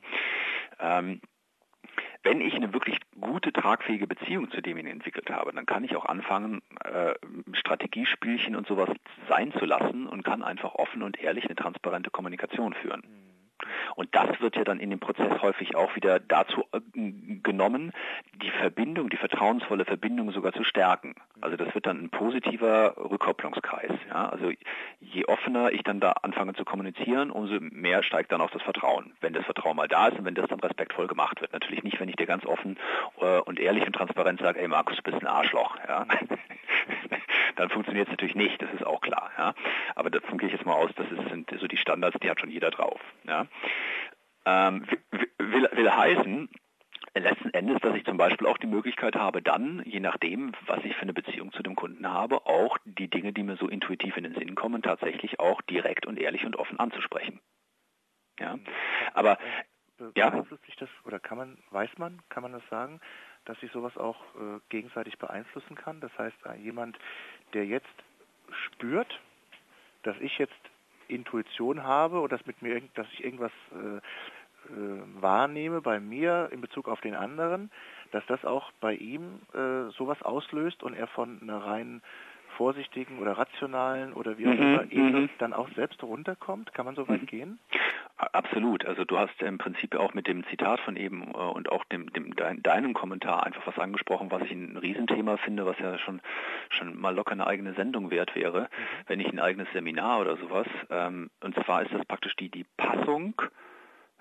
Ähm, 0.79 1.21
wenn 2.23 2.41
ich 2.41 2.55
eine 2.55 2.73
wirklich 2.73 2.97
gute, 3.19 3.51
tragfähige 3.51 4.07
Beziehung 4.07 4.49
zu 4.51 4.61
demjenigen 4.61 4.97
entwickelt 4.97 5.29
habe, 5.29 5.51
dann 5.51 5.65
kann 5.65 5.83
ich 5.83 5.95
auch 5.95 6.05
anfangen, 6.05 6.61
äh, 6.83 7.13
Strategiespielchen 7.51 8.55
und 8.55 8.67
sowas 8.67 8.89
sein 9.27 9.51
zu 9.53 9.65
lassen 9.65 10.07
und 10.07 10.23
kann 10.23 10.41
einfach 10.41 10.75
offen 10.75 11.03
und 11.03 11.21
ehrlich 11.21 11.45
eine 11.45 11.55
transparente 11.55 12.09
Kommunikation 12.09 12.73
führen. 12.73 13.03
Und 13.95 14.13
das 14.15 14.39
wird 14.41 14.55
ja 14.55 14.63
dann 14.63 14.79
in 14.79 14.89
dem 14.89 14.99
Prozess 14.99 15.41
häufig 15.41 15.75
auch 15.75 15.95
wieder 15.95 16.19
dazu 16.19 16.63
äh, 16.71 16.79
genommen, 17.43 17.91
die 18.35 18.49
Verbindung, 18.49 19.09
die 19.09 19.17
vertrauensvolle 19.17 19.85
Verbindung 19.85 20.31
sogar 20.31 20.53
zu 20.53 20.63
stärken. 20.63 21.15
Also 21.41 21.57
das 21.57 21.73
wird 21.73 21.85
dann 21.85 22.03
ein 22.03 22.09
positiver 22.09 22.95
Rückkopplungskreis. 22.97 23.91
Ja? 24.09 24.29
Also 24.29 24.51
je 24.99 25.25
offener 25.25 25.71
ich 25.71 25.83
dann 25.83 25.99
da 25.99 26.11
anfange 26.23 26.53
zu 26.53 26.65
kommunizieren, 26.65 27.31
umso 27.31 27.59
mehr 27.59 28.03
steigt 28.03 28.31
dann 28.31 28.41
auch 28.41 28.51
das 28.51 28.61
Vertrauen. 28.61 29.13
Wenn 29.21 29.33
das 29.33 29.45
Vertrauen 29.45 29.75
mal 29.75 29.87
da 29.87 30.07
ist 30.07 30.17
und 30.17 30.25
wenn 30.25 30.35
das 30.35 30.49
dann 30.49 30.59
respektvoll 30.59 31.07
gemacht 31.07 31.41
wird. 31.41 31.53
Natürlich 31.53 31.83
nicht, 31.83 31.99
wenn 31.99 32.09
ich 32.09 32.15
dir 32.15 32.27
ganz 32.27 32.45
offen 32.45 32.77
äh, 33.19 33.39
und 33.39 33.59
ehrlich 33.59 33.85
und 33.85 33.93
transparent 33.93 34.39
sage, 34.39 34.59
ey 34.59 34.67
Markus, 34.67 34.97
du 34.97 35.03
bist 35.03 35.21
ein 35.21 35.27
Arschloch. 35.27 35.77
Ja? 35.87 36.05
Dann 37.55 37.69
funktioniert 37.69 38.07
es 38.07 38.11
natürlich 38.11 38.35
nicht, 38.35 38.61
das 38.61 38.71
ist 38.73 38.85
auch 38.85 39.01
klar. 39.01 39.31
Ja? 39.37 39.53
Aber 39.95 40.09
davon 40.09 40.37
gehe 40.37 40.47
ich 40.47 40.53
jetzt 40.53 40.65
mal 40.65 40.75
aus, 40.75 40.91
das 40.95 41.07
sind 41.29 41.49
so 41.59 41.67
die 41.67 41.77
Standards, 41.77 42.17
die 42.21 42.29
hat 42.29 42.39
schon 42.39 42.51
jeder 42.51 42.71
drauf. 42.71 42.99
Ja? 43.23 43.47
Ähm, 44.45 44.85
will, 45.37 45.69
will 45.71 45.91
heißen, 45.91 46.49
letzten 47.15 47.53
Endes, 47.53 47.79
dass 47.81 47.95
ich 47.95 48.05
zum 48.05 48.17
Beispiel 48.17 48.47
auch 48.47 48.57
die 48.57 48.67
Möglichkeit 48.67 49.15
habe, 49.15 49.41
dann, 49.41 49.83
je 49.85 49.99
nachdem, 49.99 50.53
was 50.65 50.83
ich 50.83 50.95
für 50.95 51.03
eine 51.03 51.13
Beziehung 51.13 51.51
zu 51.51 51.61
dem 51.61 51.75
Kunden 51.75 52.07
habe, 52.11 52.45
auch 52.45 52.77
die 52.85 53.09
Dinge, 53.09 53.33
die 53.33 53.43
mir 53.43 53.55
so 53.57 53.67
intuitiv 53.67 54.17
in 54.17 54.23
den 54.23 54.33
Sinn 54.33 54.55
kommen, 54.55 54.81
tatsächlich 54.81 55.39
auch 55.39 55.61
direkt 55.61 56.05
und 56.05 56.19
ehrlich 56.19 56.45
und 56.45 56.55
offen 56.55 56.79
anzusprechen. 56.79 57.39
Ja, 58.39 58.57
aber 59.13 59.37
ja. 60.15 60.29
Beeinflusst 60.29 60.63
das 60.79 60.89
oder 61.05 61.19
kann 61.19 61.37
man, 61.37 61.57
weiß 61.69 61.97
man, 61.97 62.21
kann 62.29 62.43
man 62.43 62.51
das 62.51 62.63
sagen, 62.69 62.99
dass 63.45 63.59
sich 63.59 63.71
sowas 63.71 63.95
auch 63.97 64.19
äh, 64.35 64.59
gegenseitig 64.69 65.17
beeinflussen 65.17 65.75
kann? 65.75 66.01
Das 66.01 66.11
heißt, 66.17 66.35
äh, 66.45 66.55
jemand, 66.55 66.97
der 67.53 67.65
jetzt 67.65 67.87
spürt, 68.65 69.19
dass 70.03 70.17
ich 70.19 70.37
jetzt 70.37 70.53
Intuition 71.07 71.83
habe 71.83 72.19
oder 72.19 72.37
dass 72.37 72.45
mit 72.45 72.61
mir 72.61 72.81
dass 72.95 73.07
ich 73.13 73.23
irgendwas 73.23 73.51
äh, 73.71 73.97
äh, 73.97 74.01
wahrnehme 75.21 75.81
bei 75.81 75.99
mir 75.99 76.49
in 76.51 76.61
Bezug 76.61 76.87
auf 76.87 77.01
den 77.01 77.15
anderen, 77.15 77.71
dass 78.11 78.25
das 78.27 78.45
auch 78.45 78.71
bei 78.79 78.93
ihm 78.95 79.41
äh, 79.53 79.89
sowas 79.91 80.21
auslöst 80.21 80.83
und 80.83 80.93
er 80.93 81.07
von 81.07 81.41
einer 81.41 81.57
rein 81.57 82.01
vorsichtigen 82.57 83.19
oder 83.19 83.33
rationalen 83.33 84.13
oder 84.13 84.37
wie 84.37 84.47
auch 84.47 84.53
mhm, 84.53 84.61
immer 84.61 84.83
Ebene 84.83 85.19
mhm. 85.21 85.29
dann 85.37 85.53
auch 85.53 85.69
selbst 85.75 86.01
runterkommt? 86.03 86.73
Kann 86.73 86.85
man 86.85 86.95
so 86.95 87.07
weit 87.07 87.21
mhm. 87.21 87.27
gehen? 87.27 87.59
Absolut. 88.17 88.85
Also 88.85 89.05
du 89.05 89.17
hast 89.17 89.41
im 89.41 89.57
Prinzip 89.57 89.95
auch 89.95 90.13
mit 90.13 90.27
dem 90.27 90.45
Zitat 90.47 90.79
von 90.79 90.95
eben 90.95 91.31
äh, 91.33 91.37
und 91.37 91.71
auch 91.71 91.83
dem, 91.85 92.11
dem 92.13 92.35
dein, 92.35 92.61
deinem 92.61 92.93
Kommentar 92.93 93.45
einfach 93.45 93.65
was 93.65 93.77
angesprochen, 93.79 94.31
was 94.31 94.43
ich 94.43 94.51
ein 94.51 94.77
Riesenthema 94.77 95.37
finde, 95.37 95.65
was 95.65 95.77
ja 95.79 95.97
schon 95.97 96.21
schon 96.69 96.99
mal 96.99 97.13
locker 97.13 97.31
eine 97.31 97.47
eigene 97.47 97.73
Sendung 97.73 98.11
wert 98.11 98.35
wäre, 98.35 98.61
mhm. 98.61 98.67
wenn 99.07 99.17
nicht 99.17 99.33
ein 99.33 99.39
eigenes 99.39 99.67
Seminar 99.73 100.21
oder 100.21 100.37
sowas. 100.37 100.67
Ähm, 100.89 101.29
und 101.41 101.55
zwar 101.55 101.83
ist 101.83 101.93
das 101.93 102.05
praktisch 102.05 102.35
die 102.35 102.49
die 102.49 102.65
Passung, 102.77 103.41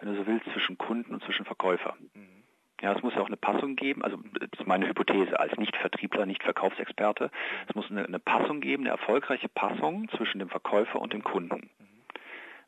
wenn 0.00 0.12
du 0.12 0.16
so 0.16 0.26
willst, 0.26 0.46
zwischen 0.52 0.78
Kunden 0.78 1.14
und 1.14 1.22
zwischen 1.24 1.44
Verkäufer. 1.44 1.94
Mhm. 2.14 2.41
Ja, 2.82 2.92
es 2.92 3.02
muss 3.02 3.14
ja 3.14 3.20
auch 3.20 3.28
eine 3.28 3.36
Passung 3.36 3.76
geben, 3.76 4.02
also 4.02 4.18
das 4.40 4.48
ist 4.58 4.66
meine 4.66 4.88
Hypothese 4.88 5.38
als 5.38 5.56
Nicht-Vertriebler, 5.56 6.26
Nicht-Verkaufsexperte. 6.26 7.30
Es 7.68 7.74
muss 7.76 7.88
eine, 7.90 8.04
eine 8.04 8.18
Passung 8.18 8.60
geben, 8.60 8.82
eine 8.82 8.90
erfolgreiche 8.90 9.48
Passung 9.48 10.08
zwischen 10.16 10.40
dem 10.40 10.48
Verkäufer 10.48 11.00
und 11.00 11.12
dem 11.12 11.22
Kunden. 11.22 11.70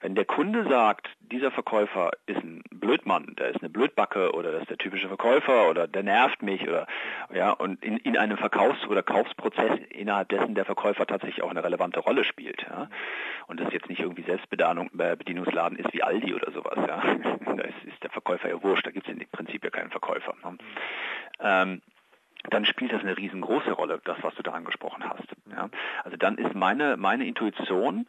Wenn 0.04 0.14
der 0.14 0.26
Kunde 0.26 0.68
sagt, 0.68 1.08
dieser 1.18 1.50
Verkäufer 1.50 2.11
ist 2.26 2.37
ein 2.37 2.62
Blödmann, 2.70 3.34
der 3.38 3.49
ist 3.49 3.62
eine 3.62 3.70
Blödbacke 3.70 4.34
oder 4.34 4.52
das 4.52 4.61
ist 4.61 4.68
der 4.68 4.76
typische 4.76 5.08
Verkäufer 5.08 5.70
oder 5.70 5.88
der 5.88 6.02
nervt 6.02 6.42
mich 6.42 6.61
oder 6.68 6.87
ja 7.32 7.52
und 7.52 7.82
in, 7.82 7.96
in 7.96 8.18
einem 8.18 8.37
Verkaufs- 8.37 8.87
oder 8.87 9.02
Kaufsprozess 9.02 9.80
innerhalb 9.88 10.28
dessen 10.28 10.54
der 10.54 10.66
Verkäufer 10.66 11.06
tatsächlich 11.06 11.42
auch 11.42 11.49
eine 11.49 11.64
relevante 11.64 12.00
Rolle 12.00 12.25
spielt, 12.25 12.66
ja, 12.68 12.90
und 13.46 13.61
das 13.61 13.73
jetzt 13.73 13.88
nicht 13.88 14.00
irgendwie 14.00 14.25
Selbstbedienungsladen 14.25 15.78
ist 15.78 15.94
wie 15.94 16.02
Aldi 16.02 16.34
oder 16.34 16.52
sowas, 16.52 16.76
ja, 16.87 17.02
da 17.56 17.62
ist, 17.62 17.84
ist 17.87 18.02
der 18.02 18.11
Verkäufer 18.11 18.50
ja 18.50 18.62
wurscht, 18.62 18.87
da 18.87 18.90
gibt 18.90 19.08
es 19.08 19.14
im 19.14 19.26
Prinzip 19.32 19.64
ja 19.64 19.70
keinen 19.70 19.90
Verkäufer. 19.90 20.34
Ne? 20.44 20.58
Ähm, 21.40 21.80
dann 22.50 22.66
spielt 22.66 22.92
das 22.92 23.00
eine 23.00 23.16
riesengroße 23.16 23.73
Rolle, 23.73 24.02
das, 24.04 24.18
was 24.20 24.34
du 24.34 24.42
da 24.42 24.52
angesprochen 24.52 25.02
hast. 25.08 25.28
Ja? 25.50 25.70
Also 26.02 26.18
dann 26.18 26.37
ist 26.37 26.54
meine, 26.54 26.99
meine 26.99 27.25
Intuition 27.25 28.06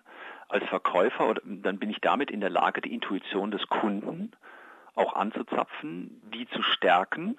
als 0.50 0.64
Verkäufer, 0.66 1.36
dann 1.44 1.80
bin 1.80 1.90
ich 1.90 2.02
damit 2.02 2.32
in 2.32 2.42
der 2.42 2.50
Lage, 2.50 2.82
die 2.82 2.94
Intuition 2.94 3.52
des 3.52 3.68
Kunden 3.68 4.32
auch 4.96 5.16
anzuzapfen, 5.16 6.22
die 6.34 6.48
zu 6.48 6.62
stärken 6.62 7.38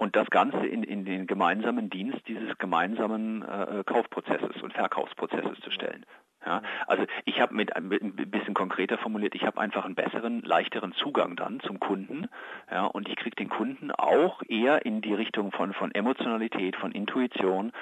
Und 0.00 0.16
das 0.16 0.30
Ganze 0.30 0.66
in, 0.66 0.82
in 0.82 1.04
den 1.04 1.26
gemeinsamen 1.26 1.90
Dienst 1.90 2.26
dieses 2.26 2.56
gemeinsamen 2.56 3.42
äh, 3.42 3.84
Kaufprozesses 3.84 4.62
und 4.62 4.72
Verkaufsprozesses 4.72 5.60
zu 5.60 5.70
stellen. 5.70 6.06
Ja, 6.46 6.62
also 6.86 7.04
ich 7.26 7.38
habe 7.38 7.54
mit, 7.54 7.78
mit 7.82 8.02
ein 8.02 8.30
bisschen 8.30 8.54
konkreter 8.54 8.96
formuliert, 8.96 9.34
ich 9.34 9.44
habe 9.44 9.60
einfach 9.60 9.84
einen 9.84 9.94
besseren, 9.94 10.40
leichteren 10.40 10.94
Zugang 10.94 11.36
dann 11.36 11.60
zum 11.60 11.80
Kunden, 11.80 12.28
ja, 12.70 12.86
und 12.86 13.10
ich 13.10 13.16
kriege 13.16 13.36
den 13.36 13.50
Kunden 13.50 13.90
auch 13.90 14.40
eher 14.48 14.86
in 14.86 15.02
die 15.02 15.12
Richtung 15.12 15.52
von 15.52 15.74
von 15.74 15.92
Emotionalität, 15.94 16.76
von 16.76 16.92
Intuition, 16.92 17.72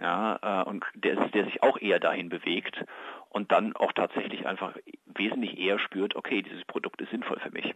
ja, 0.00 0.38
äh, 0.42 0.64
und 0.64 0.84
der, 0.94 1.16
der 1.30 1.46
sich 1.46 1.64
auch 1.64 1.76
eher 1.80 1.98
dahin 1.98 2.28
bewegt 2.28 2.84
und 3.34 3.50
dann 3.50 3.74
auch 3.74 3.92
tatsächlich 3.92 4.46
einfach 4.46 4.76
wesentlich 5.06 5.58
eher 5.58 5.80
spürt, 5.80 6.14
okay, 6.14 6.40
dieses 6.40 6.64
Produkt 6.66 7.00
ist 7.00 7.10
sinnvoll 7.10 7.40
für 7.40 7.50
mich. 7.50 7.74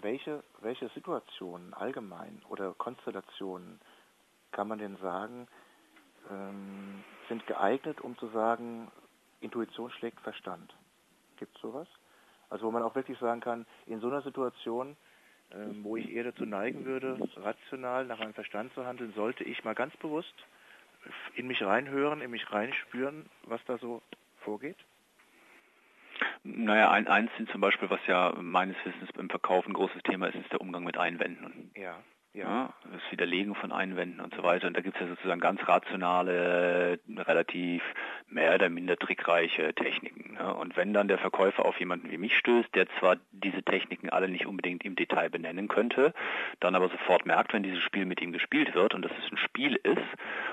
Welche 0.00 0.42
welche 0.62 0.88
Situationen 0.88 1.74
allgemein 1.74 2.40
oder 2.48 2.72
Konstellationen 2.72 3.80
kann 4.50 4.66
man 4.66 4.78
denn 4.78 4.96
sagen 4.96 5.46
ähm, 6.30 7.04
sind 7.28 7.46
geeignet, 7.46 8.00
um 8.00 8.16
zu 8.16 8.28
sagen, 8.28 8.90
Intuition 9.40 9.90
schlägt 9.90 10.20
Verstand. 10.20 10.74
Gibt 11.36 11.54
es 11.54 11.60
sowas? 11.60 11.88
Also 12.48 12.66
wo 12.66 12.70
man 12.70 12.82
auch 12.82 12.94
wirklich 12.94 13.18
sagen 13.18 13.42
kann, 13.42 13.66
in 13.86 14.00
so 14.00 14.08
einer 14.08 14.22
Situation, 14.22 14.96
ähm, 15.52 15.84
wo 15.84 15.98
ich 15.98 16.10
eher 16.10 16.24
dazu 16.24 16.46
neigen 16.46 16.86
würde, 16.86 17.18
rational 17.36 18.06
nach 18.06 18.18
meinem 18.18 18.34
Verstand 18.34 18.72
zu 18.72 18.86
handeln, 18.86 19.12
sollte 19.14 19.44
ich 19.44 19.64
mal 19.64 19.74
ganz 19.74 19.94
bewusst 19.98 20.34
in 21.34 21.46
mich 21.46 21.62
reinhören, 21.62 22.22
in 22.22 22.30
mich 22.30 22.50
reinspüren, 22.50 23.26
was 23.44 23.60
da 23.66 23.76
so 23.78 24.02
vorgeht? 24.40 24.76
Naja, 26.42 26.90
ein, 26.90 27.06
eins 27.06 27.30
sind 27.36 27.50
zum 27.50 27.60
Beispiel, 27.60 27.90
was 27.90 28.00
ja 28.06 28.34
meines 28.40 28.76
Wissens 28.84 29.12
beim 29.12 29.30
Verkauf 29.30 29.66
ein 29.66 29.72
großes 29.72 30.02
Thema 30.02 30.26
ist, 30.28 30.36
ist 30.36 30.52
der 30.52 30.60
Umgang 30.60 30.84
mit 30.84 30.98
Einwänden. 30.98 31.70
Ja. 31.76 32.02
Ja. 32.32 32.72
das 32.84 33.02
Widerlegen 33.10 33.56
von 33.56 33.72
Einwänden 33.72 34.20
und 34.20 34.32
so 34.34 34.44
weiter. 34.44 34.68
Und 34.68 34.76
da 34.76 34.80
gibt 34.80 34.96
es 34.96 35.02
ja 35.02 35.08
sozusagen 35.08 35.40
ganz 35.40 35.66
rationale, 35.66 37.00
relativ 37.08 37.82
mehr 38.28 38.54
oder 38.54 38.68
minder 38.68 38.96
trickreiche 38.96 39.74
Techniken. 39.74 40.34
Ne? 40.34 40.54
Und 40.54 40.76
wenn 40.76 40.92
dann 40.92 41.08
der 41.08 41.18
Verkäufer 41.18 41.64
auf 41.64 41.78
jemanden 41.80 42.10
wie 42.10 42.18
mich 42.18 42.36
stößt, 42.36 42.72
der 42.74 42.86
zwar 43.00 43.16
diese 43.32 43.64
Techniken 43.64 44.10
alle 44.10 44.28
nicht 44.28 44.46
unbedingt 44.46 44.84
im 44.84 44.94
Detail 44.94 45.28
benennen 45.28 45.66
könnte, 45.66 46.14
dann 46.60 46.76
aber 46.76 46.88
sofort 46.88 47.26
merkt, 47.26 47.52
wenn 47.52 47.64
dieses 47.64 47.82
Spiel 47.82 48.04
mit 48.04 48.20
ihm 48.20 48.32
gespielt 48.32 48.74
wird 48.74 48.94
und 48.94 49.04
dass 49.04 49.12
es 49.24 49.32
ein 49.32 49.38
Spiel 49.38 49.74
ist 49.82 49.98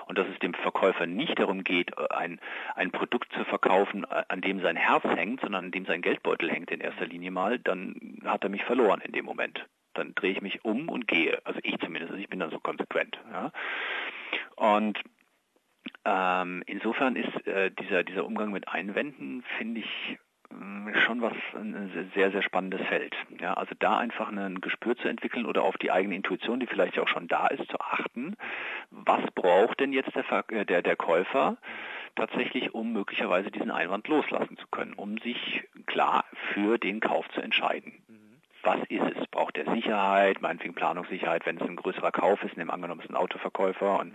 und 0.08 0.18
dass 0.18 0.28
es 0.28 0.40
dem 0.40 0.56
Verkäufer 0.56 1.06
nicht 1.06 1.38
darum 1.38 1.64
geht, 1.64 1.96
ein, 2.12 2.40
ein 2.76 2.90
Produkt 2.92 3.32
zu 3.34 3.46
verkaufen, 3.46 4.04
an 4.06 4.42
dem 4.42 4.62
sein 4.62 4.76
Herz 4.76 5.04
hängt, 5.04 5.42
sondern 5.42 5.66
an 5.66 5.72
dem 5.72 5.86
sein 5.86 6.02
Geldbeutel 6.02 6.50
hängt 6.50 6.72
in 6.72 6.82
erster 6.82 7.06
Linie 7.06 7.30
mal, 7.30 7.60
dann 7.60 8.20
hat 8.26 8.44
er 8.44 8.50
mich 8.50 8.64
verloren 8.64 9.02
in 9.02 9.12
dem 9.12 9.26
Moment 9.26 9.64
dann 9.98 10.16
drehe 10.16 10.32
ich 10.32 10.42
mich 10.42 10.64
um 10.64 10.90
und 10.90 11.08
gehe. 11.08 11.40
Also 11.44 11.60
ich 11.64 11.78
zumindest, 11.80 12.12
also 12.12 12.22
ich 12.22 12.30
bin 12.30 12.40
dann 12.40 12.52
so 12.52 12.60
konsequent. 12.60 13.20
Ja. 13.32 13.52
Und 14.56 15.00
ähm, 16.06 16.64
insofern 16.66 17.16
ist 17.16 17.48
äh, 17.48 17.72
dieser, 17.72 18.04
dieser 18.04 18.26
Umgang 18.26 18.52
mit 18.52 18.68
Einwänden, 18.68 19.44
finde 19.58 19.82
ich, 19.82 20.18
äh, 20.50 21.00
schon 21.00 21.22
was 21.22 21.34
ein 21.54 22.10
sehr, 22.16 22.32
sehr 22.32 22.42
spannendes 22.42 22.82
Feld. 22.88 23.16
Ja, 23.40 23.54
also 23.54 23.76
da 23.78 23.98
einfach 23.98 24.30
ein 24.30 24.62
Gespür 24.62 24.96
zu 24.96 25.08
entwickeln 25.08 25.46
oder 25.46 25.64
auf 25.64 25.78
die 25.78 25.92
eigene 25.92 26.16
Intuition, 26.16 26.60
die 26.60 26.68
vielleicht 26.68 26.98
auch 27.00 27.08
schon 27.08 27.28
da 27.28 27.48
ist, 27.48 27.70
zu 27.70 27.80
achten. 27.80 28.36
Was 28.90 29.24
braucht 29.36 29.80
denn 29.80 29.94
jetzt 29.94 30.16
der, 30.16 30.46
äh, 30.50 30.66
der, 30.66 30.82
der 30.82 30.96
Käufer 30.96 31.58
tatsächlich, 32.16 32.74
um 32.74 32.94
möglicherweise 32.94 33.52
diesen 33.52 33.72
Einwand 33.72 34.08
loslassen 34.08 34.58
zu 34.58 34.68
können, 34.68 34.94
um 34.94 35.18
sich 35.20 35.64
klar 35.86 36.26
für 36.54 36.78
den 36.78 37.00
Kauf 37.00 37.28
zu 37.30 37.42
entscheiden? 37.42 37.94
Was 38.68 38.82
ist 38.90 39.18
es? 39.18 39.28
Braucht 39.28 39.58
er 39.58 39.74
Sicherheit, 39.74 40.42
meinetwegen 40.42 40.74
Planungssicherheit, 40.74 41.46
wenn 41.46 41.56
es 41.56 41.64
ein 41.64 41.78
größerer 41.78 42.12
Kauf 42.12 42.44
ist, 42.44 42.58
nehmen 42.58 42.70
angenommen 42.70 43.00
es 43.00 43.06
ist 43.06 43.12
ein 43.12 43.16
Autoverkäufer 43.16 44.00
und 44.00 44.14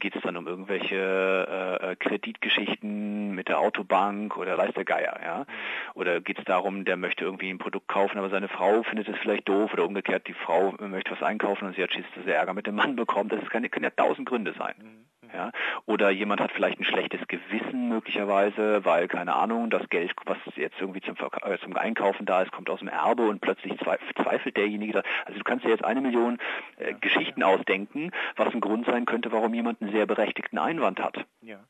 geht 0.00 0.16
es 0.16 0.22
dann 0.22 0.36
um 0.36 0.46
irgendwelche 0.46 0.96
äh, 0.96 1.92
äh, 1.92 1.96
Kreditgeschichten 1.96 3.32
mit 3.34 3.48
der 3.48 3.60
Autobank 3.60 4.36
oder 4.36 4.58
weiß 4.58 4.74
der 4.74 4.84
Geier, 4.84 5.18
ja? 5.24 5.46
Oder 5.94 6.20
geht 6.20 6.38
es 6.38 6.44
darum, 6.44 6.84
der 6.84 6.96
möchte 6.96 7.24
irgendwie 7.24 7.50
ein 7.50 7.58
Produkt 7.58 7.88
kaufen, 7.88 8.18
aber 8.18 8.28
seine 8.28 8.48
Frau 8.48 8.82
findet 8.82 9.08
es 9.08 9.16
vielleicht 9.18 9.48
doof 9.48 9.72
oder 9.72 9.86
umgekehrt, 9.86 10.26
die 10.26 10.34
Frau 10.34 10.74
möchte 10.80 11.12
was 11.12 11.22
einkaufen 11.22 11.66
und 11.66 11.76
sie 11.76 11.82
hat 11.82 11.92
Schiss, 11.92 12.04
dass 12.16 12.26
er 12.26 12.36
Ärger 12.36 12.54
mit 12.54 12.66
dem 12.66 12.74
Mann 12.74 12.96
bekommt. 12.96 13.32
Das 13.32 13.48
kann, 13.50 13.68
können 13.70 13.84
ja 13.84 13.90
tausend 13.90 14.28
Gründe 14.28 14.52
sein. 14.58 14.99
Ja? 15.40 15.52
Oder 15.86 16.10
jemand 16.10 16.40
hat 16.40 16.52
vielleicht 16.52 16.78
ein 16.78 16.84
schlechtes 16.84 17.26
Gewissen 17.26 17.88
möglicherweise, 17.88 18.84
weil, 18.84 19.08
keine 19.08 19.34
Ahnung, 19.34 19.70
das 19.70 19.88
Geld, 19.88 20.12
was 20.26 20.36
jetzt 20.56 20.78
irgendwie 20.80 21.00
zum, 21.00 21.16
äh, 21.42 21.58
zum 21.58 21.76
Einkaufen 21.76 22.26
da 22.26 22.42
ist, 22.42 22.52
kommt 22.52 22.68
aus 22.68 22.80
dem 22.80 22.88
Erbe 22.88 23.22
und 23.22 23.40
plötzlich 23.40 23.78
zweifelt 23.78 24.56
derjenige. 24.56 25.02
Also 25.24 25.38
du 25.38 25.44
kannst 25.44 25.64
dir 25.64 25.70
jetzt 25.70 25.84
eine 25.84 26.02
Million 26.02 26.38
äh, 26.76 26.92
Geschichten 27.00 27.42
ausdenken, 27.42 28.10
was 28.36 28.52
ein 28.52 28.60
Grund 28.60 28.84
sein 28.86 29.06
könnte, 29.06 29.32
warum 29.32 29.54
jemand 29.54 29.80
einen 29.80 29.92
sehr 29.92 30.06
berechtigten 30.06 30.58
Einwand 30.58 31.00
hat. 31.00 31.24
Ja. 31.40 31.60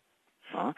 Ja? 0.53 0.75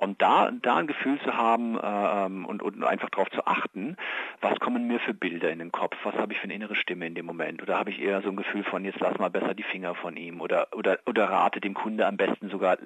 Und 0.00 0.22
da, 0.22 0.50
da 0.50 0.76
ein 0.76 0.86
Gefühl 0.86 1.20
zu 1.20 1.36
haben 1.36 1.78
ähm, 1.82 2.46
und, 2.46 2.62
und 2.62 2.82
einfach 2.82 3.10
darauf 3.10 3.28
zu 3.32 3.46
achten, 3.46 3.98
was 4.40 4.58
kommen 4.58 4.86
mir 4.86 4.98
für 4.98 5.12
Bilder 5.12 5.50
in 5.50 5.58
den 5.58 5.72
Kopf, 5.72 5.94
was 6.04 6.14
habe 6.14 6.32
ich 6.32 6.38
für 6.38 6.44
eine 6.44 6.54
innere 6.54 6.74
Stimme 6.74 7.06
in 7.06 7.14
dem 7.14 7.26
Moment 7.26 7.60
oder 7.60 7.76
habe 7.76 7.90
ich 7.90 8.00
eher 8.00 8.22
so 8.22 8.30
ein 8.30 8.36
Gefühl 8.36 8.64
von, 8.64 8.82
jetzt 8.86 8.98
lass 9.00 9.18
mal 9.18 9.28
besser 9.28 9.52
die 9.52 9.62
Finger 9.62 9.94
von 9.94 10.16
ihm 10.16 10.40
oder, 10.40 10.68
oder, 10.74 11.00
oder 11.04 11.28
rate 11.28 11.60
dem 11.60 11.74
Kunde 11.74 12.06
am 12.06 12.16
besten 12.16 12.48
sogar 12.48 12.78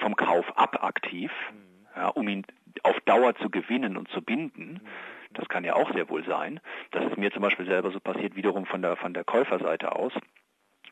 vom 0.00 0.16
Kauf 0.16 0.56
ab 0.56 0.82
aktiv, 0.82 1.30
mhm. 1.52 2.00
ja, 2.00 2.08
um 2.08 2.26
ihn 2.28 2.46
auf 2.82 2.98
Dauer 3.00 3.34
zu 3.34 3.50
gewinnen 3.50 3.98
und 3.98 4.08
zu 4.08 4.22
binden. 4.22 4.80
Mhm. 4.82 5.34
Das 5.34 5.46
kann 5.50 5.64
ja 5.64 5.74
auch 5.74 5.92
sehr 5.92 6.08
wohl 6.08 6.24
sein. 6.24 6.60
Das 6.92 7.04
ist 7.04 7.18
mir 7.18 7.30
zum 7.30 7.42
Beispiel 7.42 7.66
selber 7.66 7.90
so 7.90 8.00
passiert, 8.00 8.36
wiederum 8.36 8.64
von 8.64 8.80
der, 8.80 8.96
von 8.96 9.12
der 9.12 9.24
Käuferseite 9.24 9.94
aus. 9.94 10.14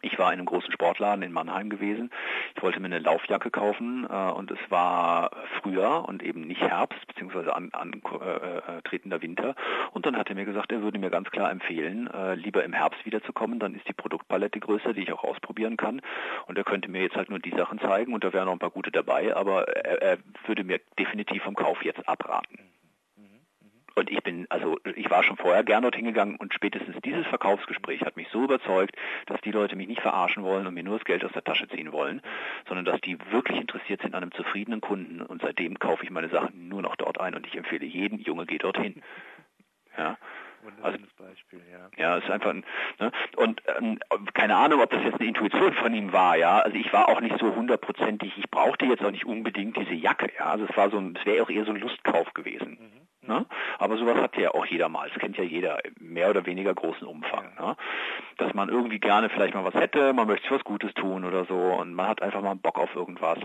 Ich 0.03 0.19
war 0.19 0.33
in 0.33 0.39
einem 0.39 0.47
großen 0.47 0.73
Sportladen 0.73 1.23
in 1.23 1.33
Mannheim 1.33 1.71
gewesen. 1.71 2.11
Ich 2.57 2.63
wollte 2.63 2.81
mir 2.81 2.87
eine 2.87 2.99
Laufjacke 2.99 3.51
kaufen 3.51 4.07
äh, 4.11 4.31
und 4.33 4.51
es 4.51 4.59
war 4.69 5.31
Frühjahr 5.61 6.09
und 6.09 6.23
eben 6.23 6.43
nicht 6.43 6.61
Herbst 6.61 7.07
beziehungsweise 7.07 7.55
an, 7.55 7.71
an 7.73 8.03
äh, 8.21 8.79
äh, 8.79 9.23
Winter. 9.23 9.55
Und 9.93 10.05
dann 10.05 10.17
hat 10.17 10.29
er 10.29 10.35
mir 10.35 10.45
gesagt, 10.45 10.73
er 10.73 10.83
würde 10.83 10.99
mir 10.99 11.11
ganz 11.11 11.31
klar 11.31 11.51
empfehlen, 11.51 12.09
äh, 12.09 12.35
lieber 12.35 12.65
im 12.65 12.73
Herbst 12.73 13.05
wiederzukommen. 13.07 13.61
Dann 13.61 13.75
ist 13.75 13.89
die 13.89 13.93
Produktpalette 13.93 14.59
größer, 14.59 14.93
die 14.93 15.03
ich 15.03 15.13
auch 15.13 15.25
ausprobieren 15.25 15.77
kann. 15.77 16.03
Und 16.47 16.59
er 16.59 16.65
könnte 16.65 16.91
mir 16.91 17.03
jetzt 17.03 17.17
halt 17.17 17.31
nur 17.31 17.39
die 17.39 17.55
Sachen 17.57 17.79
zeigen 17.79 18.13
und 18.13 18.25
da 18.25 18.33
wären 18.33 18.47
noch 18.47 18.53
ein 18.53 18.59
paar 18.59 18.71
gute 18.71 18.91
dabei, 18.91 19.35
aber 19.35 19.69
er, 19.69 20.03
er 20.03 20.19
würde 20.47 20.65
mir 20.65 20.81
definitiv 20.99 21.43
vom 21.45 21.55
Kauf 21.55 21.85
jetzt 21.85 22.09
abraten. 22.09 22.59
Und 23.95 24.11
ich 24.11 24.23
bin, 24.23 24.47
also 24.49 24.79
ich 24.97 25.11
war 25.11 25.23
schon 25.23 25.37
vorher 25.37 25.65
gern 25.65 25.83
dort 25.83 25.97
hingegangen 25.97 26.37
und 26.37 26.55
spätestens 26.55 26.97
dieses 27.05 27.27
Verkaufsgespräch 27.27 28.01
hat 28.03 28.17
mich 28.17 28.29
so 28.31 28.45
überzeugt, 28.45 28.97
dass 29.27 29.41
die 29.43 29.51
Leute 29.51 29.77
mich 29.77 29.89
nicht 29.89 30.01
verarschen 30.01 30.43
wollen 30.43 30.67
und 30.67 30.75
mir 30.75 30.83
nur 30.83 30.99
das 30.99 31.05
Geld 31.05 31.25
aus 31.25 31.33
der 31.33 31.45
Tasche 31.45 31.69
ziehen 31.69 31.93
wollen, 31.93 32.23
sondern 32.69 32.85
dass 32.85 33.01
die 33.01 33.19
wirklich 33.31 33.59
interessiert 33.59 34.03
sind 34.03 34.15
an 34.15 34.23
einem 34.23 34.33
zufriedenen 34.33 34.81
Kunden 34.81 35.21
und 35.21 35.43
seitdem 35.43 35.79
kaufe 35.79 36.05
ich 36.05 36.11
meine 36.11 36.29
Sachen 36.29 36.69
nur 36.69 36.83
noch 36.83 36.97
dort 36.97 37.21
ein 37.21 37.35
und 37.35 37.47
ich 37.47 37.57
empfehle 37.57 37.87
jeden, 37.87 38.19
Junge, 38.19 38.47
geh 38.47 38.59
dorthin. 38.59 39.03
Ja. 39.97 40.17
Also, 40.81 40.99
Beispiel, 41.19 41.61
ja. 41.73 41.91
Ja, 41.97 42.19
es 42.19 42.25
ist 42.25 42.31
einfach 42.31 42.51
ein, 42.51 42.65
ne? 43.01 43.11
und 43.37 43.63
ähm, 43.79 43.99
keine 44.33 44.55
Ahnung, 44.55 44.81
ob 44.81 44.91
das 44.91 45.03
jetzt 45.03 45.19
eine 45.19 45.29
Intuition 45.29 45.73
von 45.75 45.93
ihm 45.93 46.13
war, 46.13 46.37
ja. 46.37 46.61
Also 46.61 46.77
ich 46.77 46.93
war 46.93 47.09
auch 47.09 47.21
nicht 47.21 47.37
so 47.39 47.55
hundertprozentig, 47.55 48.33
ich 48.39 48.49
brauchte 48.49 48.87
jetzt 48.87 49.05
auch 49.05 49.11
nicht 49.11 49.27
unbedingt 49.27 49.77
diese 49.77 49.95
Jacke, 49.95 50.31
ja. 50.39 50.47
Also 50.47 50.67
es 50.69 50.77
war 50.77 50.91
so 50.91 50.99
ein, 50.99 51.17
es 51.19 51.27
wäre 51.27 51.43
auch 51.43 51.51
eher 51.51 51.65
so 51.65 51.73
ein 51.73 51.81
Lustkauf 51.81 52.33
gewesen. 52.33 52.79
Mhm. 52.81 53.02
Ne? 53.33 53.47
Aber 53.79 53.97
sowas 53.97 54.17
hat 54.19 54.37
ja 54.37 54.51
auch 54.53 54.67
jeder 54.67 54.91
mal. 54.91 55.09
Das 55.09 55.19
kennt 55.19 55.39
ja 55.39 55.45
jeder 55.45 55.79
mehr 55.99 56.29
oder 56.29 56.45
weniger 56.45 56.75
großen 56.75 57.07
Umfang. 57.07 57.55
Ne? 57.59 57.77
Dass 58.37 58.53
man 58.53 58.69
irgendwie 58.69 58.99
gerne 58.99 59.31
vielleicht 59.31 59.55
mal 59.55 59.65
was 59.65 59.75
hätte, 59.75 60.13
man 60.13 60.27
möchte 60.27 60.51
was 60.51 60.63
Gutes 60.65 60.93
tun 60.93 61.25
oder 61.25 61.47
so 61.47 61.55
und 61.55 61.95
man 61.95 62.09
hat 62.09 62.21
einfach 62.21 62.43
mal 62.43 62.57
Bock 62.57 62.79
auf 62.79 62.95
irgendwas. 62.95 63.39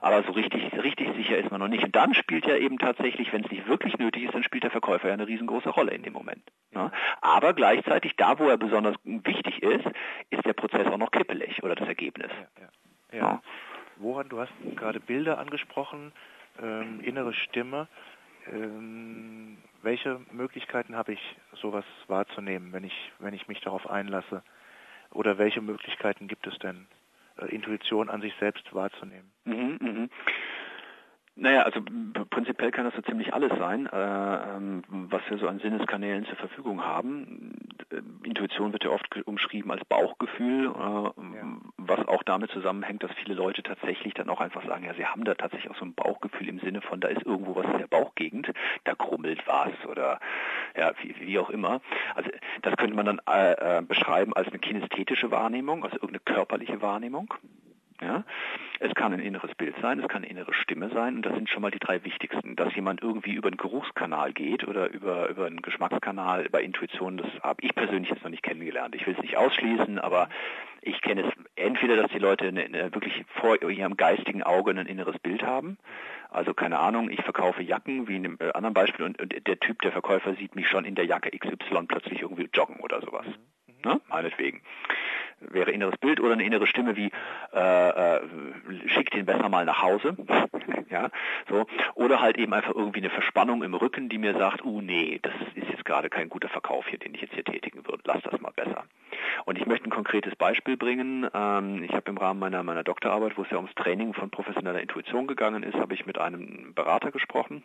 Aber 0.00 0.22
so 0.22 0.32
richtig, 0.32 0.72
richtig 0.82 1.14
sicher 1.14 1.36
ist 1.36 1.50
man 1.50 1.60
noch 1.60 1.68
nicht. 1.68 1.84
Und 1.84 1.94
dann 1.94 2.14
spielt 2.14 2.46
ja 2.46 2.56
eben 2.56 2.78
tatsächlich, 2.78 3.32
wenn 3.32 3.44
es 3.44 3.50
nicht 3.50 3.68
wirklich 3.68 3.98
nötig 3.98 4.24
ist, 4.24 4.34
dann 4.34 4.44
spielt 4.44 4.64
der 4.64 4.70
Verkäufer 4.70 5.08
ja 5.08 5.14
eine 5.14 5.26
riesengroße 5.26 5.68
Rolle 5.68 5.92
in 5.92 6.02
dem 6.02 6.14
Moment. 6.14 6.42
Ne? 6.72 6.90
Aber 7.20 7.52
gleichzeitig, 7.52 8.16
da 8.16 8.38
wo 8.38 8.48
er 8.48 8.56
besonders 8.56 8.96
wichtig 9.04 9.62
ist, 9.62 9.84
ist 10.30 10.46
der 10.46 10.54
Prozess 10.54 10.86
auch 10.86 10.98
noch 10.98 11.10
kippelig 11.10 11.62
oder 11.62 11.74
das 11.74 11.88
Ergebnis. 11.88 12.30
Ja, 12.58 13.18
ja. 13.18 13.18
ja. 13.18 13.42
Woran, 13.96 14.28
du 14.28 14.40
hast 14.40 14.52
gerade 14.74 15.00
Bilder 15.00 15.38
angesprochen, 15.38 16.12
ähm, 16.62 17.00
innere 17.02 17.34
Stimme. 17.34 17.88
Ähm, 18.52 19.58
welche 19.82 20.20
Möglichkeiten 20.32 20.96
habe 20.96 21.12
ich, 21.12 21.36
sowas 21.60 21.84
wahrzunehmen, 22.08 22.72
wenn 22.72 22.84
ich, 22.84 23.12
wenn 23.18 23.34
ich 23.34 23.48
mich 23.48 23.60
darauf 23.60 23.88
einlasse? 23.88 24.42
Oder 25.10 25.38
welche 25.38 25.60
Möglichkeiten 25.60 26.26
gibt 26.26 26.46
es 26.46 26.58
denn, 26.58 26.86
äh, 27.38 27.46
Intuition 27.46 28.10
an 28.10 28.20
sich 28.20 28.34
selbst 28.40 28.64
wahrzunehmen? 28.74 29.30
Mhm, 29.44 29.78
mh. 29.80 30.08
Naja, 31.36 31.62
also 31.62 31.80
prinzipiell 32.30 32.70
kann 32.70 32.84
das 32.84 32.94
so 32.94 33.02
ziemlich 33.02 33.34
alles 33.34 33.50
sein, 33.58 33.86
äh, 33.86 34.56
ähm, 34.56 34.84
was 34.88 35.20
wir 35.28 35.38
so 35.38 35.48
an 35.48 35.58
Sinneskanälen 35.58 36.26
zur 36.26 36.36
Verfügung 36.36 36.84
haben. 36.84 37.58
Intuition 38.22 38.72
wird 38.72 38.84
ja 38.84 38.90
oft 38.90 39.04
umschrieben 39.26 39.72
als 39.72 39.84
Bauchgefühl, 39.84 40.66
äh, 40.66 40.70
ja. 40.70 41.12
was 41.76 42.06
auch 42.06 42.22
damit 42.22 42.52
zusammenhängt, 42.52 43.02
dass 43.02 43.10
viele 43.14 43.34
Leute 43.34 43.64
tatsächlich 43.64 44.14
dann 44.14 44.30
auch 44.30 44.40
einfach 44.40 44.64
sagen, 44.64 44.84
ja, 44.84 44.94
sie 44.94 45.06
haben 45.06 45.24
da 45.24 45.34
tatsächlich 45.34 45.70
auch 45.72 45.78
so 45.78 45.84
ein 45.84 45.94
Bauchgefühl 45.94 46.48
im 46.48 46.60
Sinne 46.60 46.82
von, 46.82 47.00
da 47.00 47.08
ist 47.08 47.26
irgendwo 47.26 47.56
was 47.56 47.66
in 47.66 47.78
der 47.78 47.88
Bauchgegend, 47.88 48.52
da 48.84 48.94
krummelt 48.94 49.44
was 49.46 49.72
oder 49.90 50.20
ja, 50.76 50.92
wie, 51.02 51.16
wie 51.18 51.38
auch 51.40 51.50
immer. 51.50 51.80
Also 52.14 52.30
das 52.62 52.76
könnte 52.76 52.94
man 52.94 53.06
dann 53.06 53.20
äh, 53.28 53.78
äh 53.78 53.82
beschreiben 53.82 54.34
als 54.34 54.48
eine 54.48 54.60
kinästhetische 54.60 55.32
Wahrnehmung, 55.32 55.82
also 55.84 55.96
irgendeine 55.96 56.20
körperliche 56.20 56.80
Wahrnehmung. 56.80 57.34
Ja? 58.04 58.24
Es 58.80 58.94
kann 58.94 59.12
ein 59.12 59.20
inneres 59.20 59.54
Bild 59.54 59.74
sein, 59.80 59.98
es 59.98 60.08
kann 60.08 60.22
eine 60.22 60.30
innere 60.30 60.52
Stimme 60.52 60.90
sein 60.90 61.16
und 61.16 61.22
das 61.26 61.34
sind 61.34 61.48
schon 61.48 61.62
mal 61.62 61.70
die 61.70 61.78
drei 61.78 62.04
wichtigsten. 62.04 62.54
Dass 62.56 62.74
jemand 62.74 63.02
irgendwie 63.02 63.32
über 63.32 63.48
einen 63.48 63.56
Geruchskanal 63.56 64.32
geht 64.32 64.66
oder 64.66 64.90
über, 64.90 65.28
über 65.28 65.46
einen 65.46 65.62
Geschmackskanal, 65.62 66.48
bei 66.50 66.62
Intuition, 66.62 67.16
das 67.16 67.28
habe 67.42 67.62
ich 67.62 67.74
persönlich 67.74 68.10
jetzt 68.10 68.22
noch 68.22 68.30
nicht 68.30 68.42
kennengelernt. 68.42 68.94
Ich 68.94 69.06
will 69.06 69.14
es 69.16 69.22
nicht 69.22 69.36
ausschließen, 69.36 69.98
aber 69.98 70.28
ich 70.82 71.00
kenne 71.00 71.22
es 71.22 71.32
entweder, 71.56 71.96
dass 71.96 72.10
die 72.10 72.18
Leute 72.18 72.46
eine, 72.46 72.64
eine, 72.64 72.94
wirklich 72.94 73.24
vor 73.40 73.62
ihrem 73.62 73.96
geistigen 73.96 74.42
Auge 74.42 74.72
ein 74.72 74.86
inneres 74.86 75.18
Bild 75.18 75.42
haben. 75.42 75.78
Also 76.30 76.52
keine 76.52 76.78
Ahnung, 76.78 77.10
ich 77.10 77.22
verkaufe 77.22 77.62
Jacken, 77.62 78.06
wie 78.08 78.16
in 78.16 78.26
einem 78.26 78.36
äh, 78.40 78.52
anderen 78.52 78.74
Beispiel, 78.74 79.06
und, 79.06 79.20
und 79.20 79.46
der 79.46 79.60
Typ, 79.60 79.80
der 79.82 79.92
Verkäufer 79.92 80.34
sieht 80.34 80.54
mich 80.56 80.68
schon 80.68 80.84
in 80.84 80.94
der 80.94 81.06
Jacke 81.06 81.30
XY 81.30 81.86
plötzlich 81.88 82.22
irgendwie 82.22 82.50
joggen 82.52 82.80
oder 82.80 83.00
sowas. 83.00 83.26
Mhm. 83.26 83.54
Ne? 83.84 84.00
Meinetwegen 84.08 84.62
wäre 85.40 85.70
inneres 85.70 85.96
Bild 85.98 86.20
oder 86.20 86.32
eine 86.32 86.44
innere 86.44 86.66
Stimme 86.66 86.96
wie 86.96 87.10
äh, 87.52 87.88
äh, 87.88 88.20
schickt 88.86 89.14
ihn 89.14 89.26
besser 89.26 89.48
mal 89.48 89.64
nach 89.64 89.82
Hause, 89.82 90.16
ja, 90.90 91.10
so 91.48 91.66
oder 91.94 92.20
halt 92.20 92.38
eben 92.38 92.52
einfach 92.54 92.74
irgendwie 92.74 93.00
eine 93.00 93.10
Verspannung 93.10 93.62
im 93.62 93.74
Rücken, 93.74 94.08
die 94.08 94.18
mir 94.18 94.36
sagt, 94.38 94.64
uh 94.64 94.80
nee, 94.80 95.18
das 95.22 95.34
ist 95.54 95.68
jetzt 95.68 95.84
gerade 95.84 96.08
kein 96.08 96.28
guter 96.28 96.48
Verkauf 96.48 96.86
hier, 96.88 96.98
den 96.98 97.14
ich 97.14 97.22
jetzt 97.22 97.34
hier 97.34 97.44
tätigen 97.44 97.86
würde, 97.86 98.02
lass 98.04 98.22
das 98.22 98.40
mal 98.40 98.52
besser. 98.52 98.84
Und 99.44 99.58
ich 99.58 99.66
möchte 99.66 99.88
ein 99.88 99.90
konkretes 99.90 100.34
Beispiel 100.36 100.76
bringen. 100.76 101.28
Ähm, 101.34 101.84
ich 101.84 101.92
habe 101.92 102.10
im 102.10 102.16
Rahmen 102.16 102.40
meiner 102.40 102.62
meiner 102.62 102.84
Doktorarbeit, 102.84 103.36
wo 103.36 103.42
es 103.42 103.50
ja 103.50 103.56
ums 103.56 103.74
Training 103.74 104.14
von 104.14 104.30
professioneller 104.30 104.80
Intuition 104.80 105.26
gegangen 105.26 105.62
ist, 105.62 105.74
habe 105.74 105.94
ich 105.94 106.06
mit 106.06 106.18
einem 106.18 106.74
Berater 106.74 107.10
gesprochen. 107.10 107.62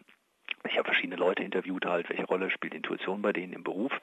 Ich 0.67 0.77
habe 0.77 0.85
verschiedene 0.85 1.15
Leute 1.15 1.43
interviewt, 1.43 1.85
halt, 1.85 2.09
welche 2.09 2.25
Rolle 2.25 2.49
spielt 2.49 2.73
Intuition 2.73 3.21
bei 3.21 3.31
denen 3.31 3.53
im 3.53 3.63
Beruf. 3.63 3.93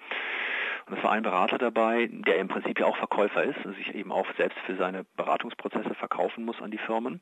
Und 0.86 0.96
es 0.96 1.02
war 1.02 1.10
ein 1.10 1.24
Berater 1.24 1.58
dabei, 1.58 2.08
der 2.10 2.38
im 2.38 2.46
Prinzip 2.46 2.78
ja 2.78 2.86
auch 2.86 2.96
Verkäufer 2.96 3.42
ist 3.42 3.64
und 3.64 3.76
sich 3.76 3.92
eben 3.94 4.12
auch 4.12 4.26
selbst 4.36 4.58
für 4.66 4.76
seine 4.76 5.04
Beratungsprozesse 5.16 5.94
verkaufen 5.94 6.44
muss 6.44 6.62
an 6.62 6.70
die 6.70 6.78
Firmen. 6.78 7.20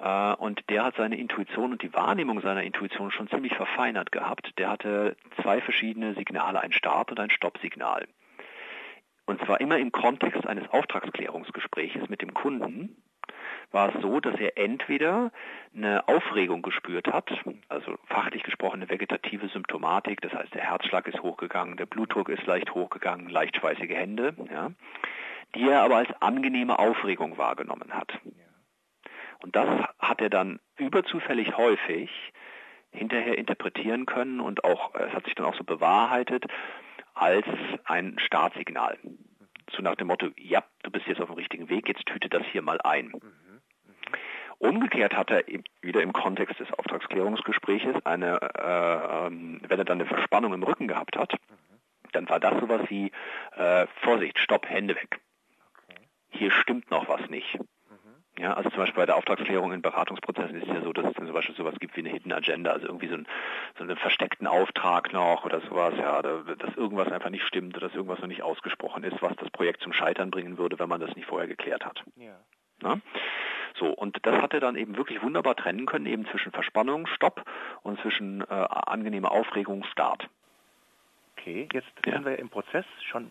Äh, 0.00 0.34
und 0.34 0.62
der 0.70 0.84
hat 0.84 0.96
seine 0.96 1.18
Intuition 1.18 1.72
und 1.72 1.82
die 1.82 1.92
Wahrnehmung 1.92 2.40
seiner 2.40 2.62
Intuition 2.62 3.10
schon 3.10 3.28
ziemlich 3.28 3.54
verfeinert 3.54 4.12
gehabt. 4.12 4.56
Der 4.58 4.70
hatte 4.70 5.16
zwei 5.42 5.60
verschiedene 5.60 6.14
Signale, 6.14 6.60
ein 6.60 6.72
Start- 6.72 7.10
und 7.10 7.18
ein 7.18 7.30
Stoppsignal. 7.30 8.06
Und 9.24 9.44
zwar 9.44 9.60
immer 9.60 9.78
im 9.78 9.90
Kontext 9.90 10.46
eines 10.46 10.68
Auftragsklärungsgespräches 10.70 12.08
mit 12.08 12.22
dem 12.22 12.32
Kunden 12.34 13.02
war 13.76 13.94
es 13.94 14.00
so, 14.00 14.20
dass 14.20 14.40
er 14.40 14.56
entweder 14.56 15.30
eine 15.74 16.08
Aufregung 16.08 16.62
gespürt 16.62 17.08
hat, 17.08 17.30
also 17.68 17.98
fachlich 18.06 18.42
gesprochen 18.42 18.80
eine 18.80 18.88
vegetative 18.88 19.48
Symptomatik, 19.48 20.22
das 20.22 20.32
heißt 20.32 20.54
der 20.54 20.62
Herzschlag 20.62 21.06
ist 21.06 21.20
hochgegangen, 21.22 21.76
der 21.76 21.84
Blutdruck 21.84 22.30
ist 22.30 22.46
leicht 22.46 22.74
hochgegangen, 22.74 23.28
leicht 23.28 23.54
schweißige 23.56 23.90
Hände, 23.90 24.34
ja, 24.50 24.70
die 25.54 25.68
er 25.68 25.82
aber 25.82 25.96
als 25.96 26.08
angenehme 26.20 26.78
Aufregung 26.78 27.36
wahrgenommen 27.36 27.92
hat. 27.92 28.18
Und 29.42 29.54
das 29.54 29.68
hat 29.98 30.22
er 30.22 30.30
dann 30.30 30.58
überzufällig 30.78 31.58
häufig 31.58 32.10
hinterher 32.92 33.36
interpretieren 33.36 34.06
können 34.06 34.40
und 34.40 34.64
auch, 34.64 34.94
es 34.94 35.12
hat 35.12 35.26
sich 35.26 35.34
dann 35.34 35.44
auch 35.44 35.54
so 35.54 35.64
bewahrheitet, 35.64 36.46
als 37.12 37.44
ein 37.84 38.18
Startsignal. 38.20 38.96
So 39.70 39.82
nach 39.82 39.96
dem 39.96 40.06
Motto, 40.06 40.28
ja, 40.38 40.64
du 40.82 40.90
bist 40.90 41.06
jetzt 41.06 41.20
auf 41.20 41.28
dem 41.28 41.34
richtigen 41.34 41.68
Weg, 41.68 41.88
jetzt 41.88 42.06
tüte 42.06 42.30
das 42.30 42.42
hier 42.52 42.62
mal 42.62 42.80
ein. 42.80 43.12
Umgekehrt 44.58 45.14
hat 45.14 45.30
er 45.30 45.44
wieder 45.82 46.02
im 46.02 46.12
Kontext 46.12 46.58
des 46.60 46.72
Auftragsklärungsgespräches 46.72 48.04
eine, 48.04 48.40
äh, 48.40 49.68
wenn 49.68 49.78
er 49.78 49.84
dann 49.84 50.00
eine 50.00 50.06
Verspannung 50.06 50.54
im 50.54 50.62
Rücken 50.62 50.88
gehabt 50.88 51.16
hat, 51.16 51.34
dann 52.12 52.28
war 52.28 52.40
das 52.40 52.58
sowas 52.60 52.82
wie 52.88 53.12
äh, 53.56 53.86
Vorsicht, 54.02 54.38
Stopp, 54.38 54.68
Hände 54.68 54.94
weg. 54.94 55.20
Hier 56.30 56.50
stimmt 56.50 56.90
noch 56.90 57.08
was 57.08 57.28
nicht. 57.28 57.58
Ja, 58.38 58.52
also 58.52 58.68
zum 58.68 58.80
Beispiel 58.80 59.00
bei 59.00 59.06
der 59.06 59.16
Auftragsklärung 59.16 59.72
in 59.72 59.80
Beratungsprozessen 59.80 60.56
ist 60.56 60.68
es 60.68 60.74
ja 60.74 60.82
so, 60.82 60.92
dass 60.92 61.06
es 61.06 61.14
zum 61.14 61.32
Beispiel 61.32 61.54
sowas 61.54 61.74
gibt 61.80 61.96
wie 61.96 62.00
eine 62.00 62.10
Hidden 62.10 62.32
Agenda, 62.32 62.70
also 62.70 62.86
irgendwie 62.86 63.08
so, 63.08 63.14
ein, 63.14 63.26
so 63.78 63.84
einen 63.84 63.96
versteckten 63.96 64.46
Auftrag 64.46 65.10
noch 65.14 65.46
oder 65.46 65.60
sowas, 65.62 65.94
ja, 65.96 66.20
dass 66.20 66.76
irgendwas 66.76 67.10
einfach 67.10 67.30
nicht 67.30 67.46
stimmt 67.46 67.76
oder 67.76 67.86
dass 67.86 67.96
irgendwas 67.96 68.18
noch 68.20 68.28
nicht 68.28 68.42
ausgesprochen 68.42 69.04
ist, 69.04 69.22
was 69.22 69.34
das 69.36 69.48
Projekt 69.50 69.80
zum 69.80 69.94
Scheitern 69.94 70.30
bringen 70.30 70.58
würde, 70.58 70.78
wenn 70.78 70.88
man 70.88 71.00
das 71.00 71.16
nicht 71.16 71.26
vorher 71.26 71.48
geklärt 71.48 71.86
hat. 71.86 72.04
Ja. 72.16 72.38
Na? 72.82 73.00
So, 73.78 73.88
und 73.88 74.18
das 74.22 74.40
hat 74.40 74.54
er 74.54 74.60
dann 74.60 74.76
eben 74.76 74.96
wirklich 74.96 75.22
wunderbar 75.22 75.54
trennen 75.54 75.86
können, 75.86 76.06
eben 76.06 76.26
zwischen 76.26 76.52
Verspannung, 76.52 77.06
Stopp 77.06 77.44
und 77.82 78.00
zwischen 78.00 78.40
äh, 78.42 78.44
angenehmer 78.54 79.32
Aufregung, 79.32 79.84
Start. 79.84 80.28
Okay, 81.36 81.68
jetzt 81.72 81.88
ja. 82.04 82.14
sind 82.14 82.24
wir 82.24 82.38
im 82.38 82.48
Prozess 82.48 82.86
schon 83.10 83.30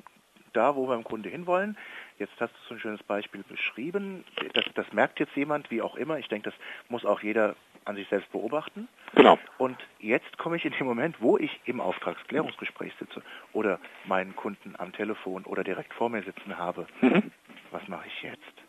da, 0.54 0.76
wo 0.76 0.88
wir 0.88 0.96
im 0.96 1.04
Grunde 1.04 1.30
hinwollen. 1.30 1.78
Jetzt 2.18 2.34
hast 2.40 2.54
du 2.54 2.58
so 2.70 2.76
ein 2.76 2.80
schönes 2.80 3.04
Beispiel 3.04 3.44
beschrieben. 3.44 4.24
Das, 4.54 4.66
das 4.74 4.94
merkt 4.94 5.20
jetzt 5.20 5.36
jemand, 5.36 5.70
wie 5.70 5.82
auch 5.82 5.96
immer. 5.96 6.18
Ich 6.18 6.30
denke, 6.30 6.50
das 6.52 6.60
muss 6.88 7.06
auch 7.06 7.22
jeder 7.22 7.56
an 7.84 7.96
sich 7.96 8.08
selbst 8.08 8.32
beobachten. 8.32 8.88
Genau. 9.16 9.38
Und 9.58 9.78
jetzt 10.00 10.38
komme 10.38 10.56
ich 10.56 10.66
in 10.66 10.74
den 10.74 10.88
Moment, 10.88 11.22
wo 11.22 11.38
ich 11.38 11.60
im 11.66 11.82
Auftragsklärungsgespräch 11.82 12.94
sitze 13.00 13.22
oder 13.54 13.80
meinen 14.06 14.36
Kunden 14.36 14.76
am 14.78 14.92
Telefon 14.92 15.44
oder 15.44 15.64
direkt 15.64 15.94
vor 15.94 16.10
mir 16.10 16.24
sitzen 16.24 16.58
habe. 16.58 16.88
Mhm. 17.02 17.32
Was 17.72 17.88
mache 17.88 18.08
ich 18.08 18.22
jetzt? 18.24 18.65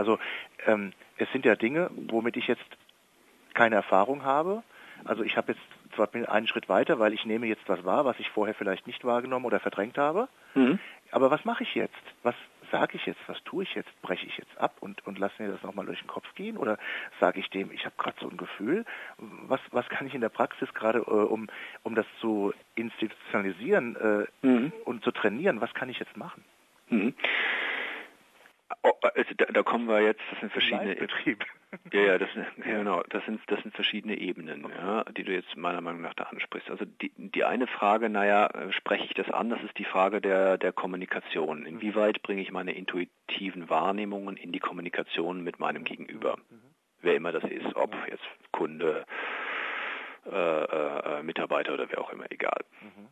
Also 0.00 0.18
ähm, 0.66 0.94
es 1.18 1.30
sind 1.30 1.44
ja 1.44 1.56
Dinge, 1.56 1.90
womit 2.08 2.38
ich 2.38 2.48
jetzt 2.48 2.64
keine 3.52 3.74
Erfahrung 3.74 4.24
habe. 4.24 4.62
Also 5.04 5.22
ich 5.22 5.36
habe 5.36 5.52
jetzt 5.52 5.94
zwar 5.94 6.08
einen 6.14 6.46
Schritt 6.46 6.70
weiter, 6.70 6.98
weil 6.98 7.12
ich 7.12 7.26
nehme 7.26 7.46
jetzt 7.46 7.68
was 7.68 7.84
wahr, 7.84 8.06
was 8.06 8.18
ich 8.18 8.30
vorher 8.30 8.54
vielleicht 8.54 8.86
nicht 8.86 9.04
wahrgenommen 9.04 9.44
oder 9.44 9.60
verdrängt 9.60 9.98
habe. 9.98 10.28
Mhm. 10.54 10.78
Aber 11.10 11.30
was 11.30 11.44
mache 11.44 11.64
ich 11.64 11.74
jetzt? 11.74 12.02
Was 12.22 12.34
sage 12.72 12.96
ich 12.96 13.04
jetzt? 13.04 13.20
Was 13.26 13.42
tue 13.44 13.64
ich 13.64 13.74
jetzt? 13.74 13.90
Breche 14.00 14.24
ich 14.26 14.38
jetzt 14.38 14.56
ab 14.56 14.76
und, 14.80 15.06
und 15.06 15.18
lasse 15.18 15.42
mir 15.42 15.50
das 15.50 15.62
nochmal 15.62 15.84
durch 15.84 16.00
den 16.00 16.08
Kopf 16.08 16.34
gehen? 16.34 16.56
Oder 16.56 16.78
sage 17.18 17.38
ich 17.40 17.50
dem, 17.50 17.70
ich 17.70 17.84
habe 17.84 17.94
gerade 17.98 18.16
so 18.20 18.30
ein 18.30 18.38
Gefühl? 18.38 18.86
Was, 19.18 19.60
was 19.70 19.86
kann 19.90 20.06
ich 20.06 20.14
in 20.14 20.22
der 20.22 20.30
Praxis 20.30 20.72
gerade, 20.72 21.00
äh, 21.00 21.10
um, 21.10 21.48
um 21.82 21.94
das 21.94 22.06
zu 22.20 22.54
institutionalisieren 22.74 23.96
äh, 23.96 24.46
mhm. 24.46 24.72
und 24.86 25.04
zu 25.04 25.10
trainieren, 25.10 25.60
was 25.60 25.74
kann 25.74 25.90
ich 25.90 25.98
jetzt 25.98 26.16
machen? 26.16 26.42
Mhm. 26.88 27.14
Oh, 28.82 28.92
also 29.02 29.34
da, 29.36 29.44
da, 29.46 29.62
kommen 29.62 29.88
wir 29.88 30.00
jetzt, 30.00 30.22
das 30.30 30.40
sind 30.40 30.52
verschiedene 30.52 30.94
Betrieb. 30.96 31.44
Ja, 31.92 32.00
ja, 32.00 32.18
das 32.18 32.30
genau, 32.56 33.02
das 33.10 33.24
sind 33.26 33.40
das 33.48 33.60
sind 33.62 33.74
verschiedene 33.74 34.16
Ebenen, 34.16 34.64
okay. 34.64 34.74
ja, 34.76 35.04
die 35.04 35.22
du 35.22 35.32
jetzt 35.32 35.54
meiner 35.56 35.80
Meinung 35.82 36.00
nach 36.00 36.14
da 36.14 36.24
ansprichst. 36.24 36.70
Also 36.70 36.84
die, 36.84 37.12
die 37.16 37.44
eine 37.44 37.66
Frage, 37.66 38.08
naja, 38.08 38.46
äh, 38.46 38.72
spreche 38.72 39.04
ich 39.04 39.14
das 39.14 39.30
an, 39.30 39.50
das 39.50 39.62
ist 39.62 39.76
die 39.76 39.84
Frage 39.84 40.20
der 40.20 40.56
der 40.56 40.72
Kommunikation. 40.72 41.66
Inwieweit 41.66 42.22
bringe 42.22 42.40
ich 42.40 42.52
meine 42.52 42.72
intuitiven 42.72 43.68
Wahrnehmungen 43.68 44.36
in 44.36 44.50
die 44.50 44.60
Kommunikation 44.60 45.44
mit 45.44 45.60
meinem 45.60 45.84
Gegenüber? 45.84 46.38
Mhm. 46.48 46.74
Wer 47.02 47.16
immer 47.16 47.32
das 47.32 47.44
ist, 47.44 47.76
ob 47.76 47.94
jetzt 48.08 48.24
Kunde, 48.50 49.04
äh, 50.26 50.30
äh, 50.34 51.22
Mitarbeiter 51.22 51.74
oder 51.74 51.88
wer 51.90 52.00
auch 52.00 52.12
immer, 52.12 52.30
egal. 52.30 52.64
Mhm. 52.80 53.08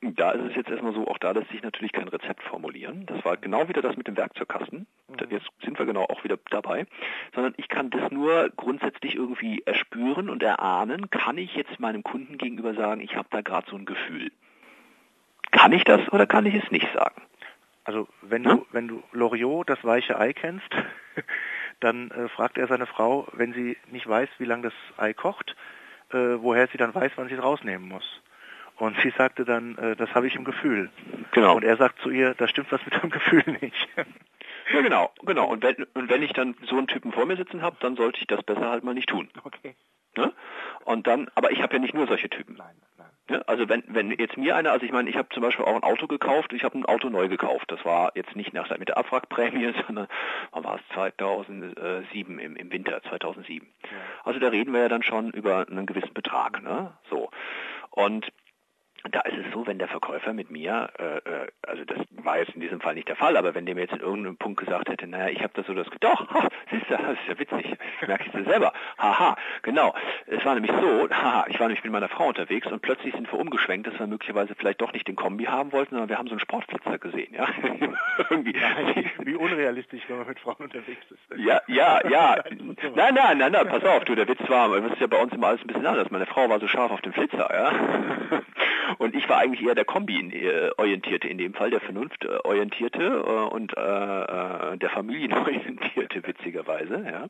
Da 0.00 0.30
ist 0.30 0.50
es 0.50 0.56
jetzt 0.56 0.70
erstmal 0.70 0.94
so, 0.94 1.08
auch 1.08 1.18
da 1.18 1.32
lässt 1.32 1.50
sich 1.50 1.62
natürlich 1.62 1.90
kein 1.90 2.06
Rezept 2.06 2.42
formulieren. 2.44 3.04
Das 3.06 3.24
war 3.24 3.36
genau 3.36 3.68
wieder 3.68 3.82
das 3.82 3.96
mit 3.96 4.06
dem 4.06 4.16
Werkzeugkasten. 4.16 4.86
Mhm. 5.08 5.16
Jetzt 5.30 5.48
sind 5.64 5.76
wir 5.78 5.86
genau 5.86 6.04
auch 6.04 6.22
wieder 6.22 6.38
dabei. 6.50 6.86
Sondern 7.34 7.54
ich 7.56 7.68
kann 7.68 7.90
das 7.90 8.10
nur 8.12 8.50
grundsätzlich 8.56 9.16
irgendwie 9.16 9.62
erspüren 9.66 10.30
und 10.30 10.42
erahnen. 10.42 11.10
Kann 11.10 11.36
ich 11.36 11.54
jetzt 11.56 11.80
meinem 11.80 12.04
Kunden 12.04 12.38
gegenüber 12.38 12.74
sagen, 12.74 13.00
ich 13.00 13.16
habe 13.16 13.28
da 13.30 13.40
gerade 13.40 13.68
so 13.68 13.76
ein 13.76 13.86
Gefühl? 13.86 14.30
Kann 15.50 15.72
ich 15.72 15.82
das 15.82 16.00
oder 16.12 16.26
kann 16.26 16.46
ich 16.46 16.54
es 16.54 16.70
nicht 16.70 16.88
sagen? 16.92 17.22
Also 17.82 18.06
wenn 18.22 18.44
hm? 18.44 18.58
du, 18.58 18.66
wenn 18.70 18.86
du 18.86 19.02
Loriot, 19.12 19.68
das 19.68 19.82
weiche 19.82 20.16
Ei 20.18 20.32
kennst, 20.32 20.68
dann 21.80 22.10
äh, 22.12 22.28
fragt 22.28 22.56
er 22.56 22.68
seine 22.68 22.86
Frau, 22.86 23.26
wenn 23.32 23.52
sie 23.52 23.76
nicht 23.90 24.06
weiß, 24.06 24.28
wie 24.38 24.44
lange 24.44 24.64
das 24.64 24.74
Ei 24.96 25.12
kocht, 25.12 25.56
äh, 26.10 26.16
woher 26.16 26.68
sie 26.68 26.78
dann 26.78 26.94
weiß, 26.94 27.12
wann 27.16 27.28
sie 27.28 27.34
es 27.34 27.42
rausnehmen 27.42 27.88
muss. 27.88 28.20
Und 28.78 28.96
sie 29.00 29.10
sagte 29.10 29.44
dann, 29.44 29.76
äh, 29.76 29.96
das 29.96 30.14
habe 30.14 30.28
ich 30.28 30.36
im 30.36 30.44
Gefühl. 30.44 30.90
Genau. 31.32 31.56
Und 31.56 31.64
er 31.64 31.76
sagt 31.76 32.00
zu 32.00 32.10
ihr, 32.10 32.34
da 32.34 32.46
stimmt 32.46 32.70
was 32.70 32.84
mit 32.84 32.94
deinem 32.94 33.10
Gefühl 33.18 33.42
nicht. 33.60 33.88
Ja, 34.72 34.80
genau, 34.82 35.10
genau. 35.22 35.46
Und 35.46 35.62
wenn, 35.62 35.84
und 35.94 36.08
wenn 36.08 36.22
ich 36.22 36.32
dann 36.32 36.54
so 36.62 36.76
einen 36.76 36.86
Typen 36.86 37.12
vor 37.12 37.26
mir 37.26 37.36
sitzen 37.36 37.62
habe, 37.62 37.76
dann 37.80 37.96
sollte 37.96 38.20
ich 38.20 38.26
das 38.26 38.42
besser 38.42 38.70
halt 38.70 38.84
mal 38.84 38.94
nicht 38.94 39.08
tun. 39.08 39.28
Okay. 39.42 39.74
Ne? 40.16 40.32
Und 40.84 41.06
dann, 41.06 41.28
aber 41.34 41.50
ich 41.50 41.60
habe 41.60 41.74
ja 41.74 41.78
nicht 41.80 41.94
nur 41.94 42.06
solche 42.06 42.30
Typen. 42.30 42.56
Nein, 42.56 42.76
nein. 42.96 43.10
Ne? 43.28 43.48
Also 43.48 43.68
wenn, 43.68 43.82
wenn 43.88 44.10
jetzt 44.12 44.36
mir 44.36 44.56
einer, 44.56 44.70
also 44.70 44.86
ich 44.86 44.92
meine, 44.92 45.10
ich 45.10 45.16
habe 45.16 45.28
zum 45.30 45.42
Beispiel 45.42 45.64
auch 45.64 45.74
ein 45.74 45.82
Auto 45.82 46.06
gekauft, 46.06 46.52
ich 46.52 46.64
habe 46.64 46.78
ein 46.78 46.86
Auto 46.86 47.08
neu 47.08 47.28
gekauft. 47.28 47.70
Das 47.72 47.84
war 47.84 48.12
jetzt 48.14 48.36
nicht 48.36 48.52
nach 48.52 48.70
mit 48.78 48.88
der 48.88 48.98
Abwrackprämie, 48.98 49.72
sondern 49.86 50.06
wann 50.52 50.64
war 50.64 50.76
es 50.76 50.94
2007 50.94 52.38
im, 52.38 52.56
im 52.56 52.72
Winter 52.72 53.02
2007. 53.02 53.66
Ja. 53.82 53.88
Also 54.24 54.38
da 54.38 54.48
reden 54.48 54.72
wir 54.72 54.80
ja 54.80 54.88
dann 54.88 55.02
schon 55.02 55.30
über 55.30 55.66
einen 55.68 55.86
gewissen 55.86 56.14
Betrag. 56.14 56.62
Ne? 56.62 56.92
So 57.10 57.30
und 57.90 58.30
da 59.10 59.20
ist 59.20 59.36
es 59.36 59.52
so, 59.52 59.66
wenn 59.66 59.78
der 59.78 59.88
Verkäufer 59.88 60.32
mit 60.32 60.50
mir, 60.50 60.90
äh, 60.98 61.18
äh, 61.18 61.46
also 61.66 61.84
das 61.84 61.98
war 62.22 62.38
jetzt 62.38 62.54
in 62.54 62.60
diesem 62.60 62.80
Fall 62.80 62.94
nicht 62.94 63.08
der 63.08 63.16
Fall, 63.16 63.36
aber 63.36 63.54
wenn 63.54 63.64
der 63.64 63.74
mir 63.74 63.82
jetzt 63.82 63.94
in 63.94 64.00
irgendeinem 64.00 64.36
Punkt 64.36 64.60
gesagt 64.60 64.88
hätte, 64.88 65.06
naja, 65.06 65.28
ich 65.28 65.42
habe 65.42 65.52
das 65.54 65.66
so 65.66 65.74
das, 65.74 65.86
doch, 66.00 66.28
ha, 66.30 66.48
siehst 66.70 66.90
du, 66.90 66.96
das 66.96 67.12
ist 67.12 67.28
ja 67.28 67.38
witzig, 67.38 67.78
das 68.00 68.08
merke 68.08 68.24
ich 68.26 68.32
dir 68.32 68.44
selber, 68.44 68.72
haha, 68.98 69.36
genau. 69.62 69.94
Es 70.26 70.44
war 70.44 70.54
nämlich 70.54 70.72
so, 70.72 71.08
haha, 71.10 71.46
ich 71.48 71.58
war 71.58 71.68
nämlich 71.68 71.84
mit 71.84 71.92
meiner 71.92 72.08
Frau 72.08 72.28
unterwegs 72.28 72.66
und 72.66 72.82
plötzlich 72.82 73.14
sind 73.14 73.30
wir 73.32 73.38
umgeschwenkt, 73.38 73.86
dass 73.86 73.98
wir 73.98 74.06
möglicherweise 74.06 74.54
vielleicht 74.54 74.80
doch 74.80 74.92
nicht 74.92 75.06
den 75.06 75.16
Kombi 75.16 75.44
haben 75.44 75.72
wollten, 75.72 75.90
sondern 75.90 76.08
wir 76.08 76.18
haben 76.18 76.28
so 76.28 76.32
einen 76.32 76.40
Sportflitzer 76.40 76.98
gesehen, 76.98 77.34
ja. 77.34 77.46
Irgendwie. 78.30 78.52
Nein, 78.52 79.10
wie 79.22 79.36
unrealistisch, 79.36 80.02
wenn 80.08 80.18
man 80.18 80.26
mit 80.26 80.40
Frauen 80.40 80.56
unterwegs 80.58 81.04
ist. 81.10 81.38
Ja, 81.38 81.60
ja, 81.68 82.00
ja. 82.08 82.36
nein, 82.94 83.14
nein, 83.14 83.38
nein, 83.38 83.52
nein, 83.52 83.68
pass 83.68 83.84
auf, 83.84 84.04
du, 84.04 84.14
der 84.14 84.28
Witz 84.28 84.40
war, 84.48 84.68
das 84.80 84.92
ist 84.92 85.00
ja 85.00 85.06
bei 85.06 85.20
uns 85.20 85.32
immer 85.32 85.48
alles 85.48 85.60
ein 85.60 85.68
bisschen 85.68 85.86
anders. 85.86 86.10
Meine 86.10 86.26
Frau 86.26 86.48
war 86.48 86.58
so 86.60 86.66
scharf 86.66 86.90
auf 86.90 87.00
den 87.00 87.12
Flitzer, 87.12 87.48
ja. 87.52 88.42
Und 88.96 89.14
ich 89.14 89.28
war 89.28 89.38
eigentlich 89.38 89.66
eher 89.66 89.74
der 89.74 89.84
Kombi-orientierte 89.84 91.28
in 91.28 91.38
dem 91.38 91.54
Fall, 91.54 91.70
der 91.70 91.80
Vernunft-orientierte 91.80 93.02
äh, 93.02 93.54
und 93.54 93.76
äh, 93.76 93.80
äh, 93.80 94.78
der 94.78 94.90
Familienorientierte, 94.90 96.22
witzigerweise. 96.26 97.04
Ja. 97.06 97.26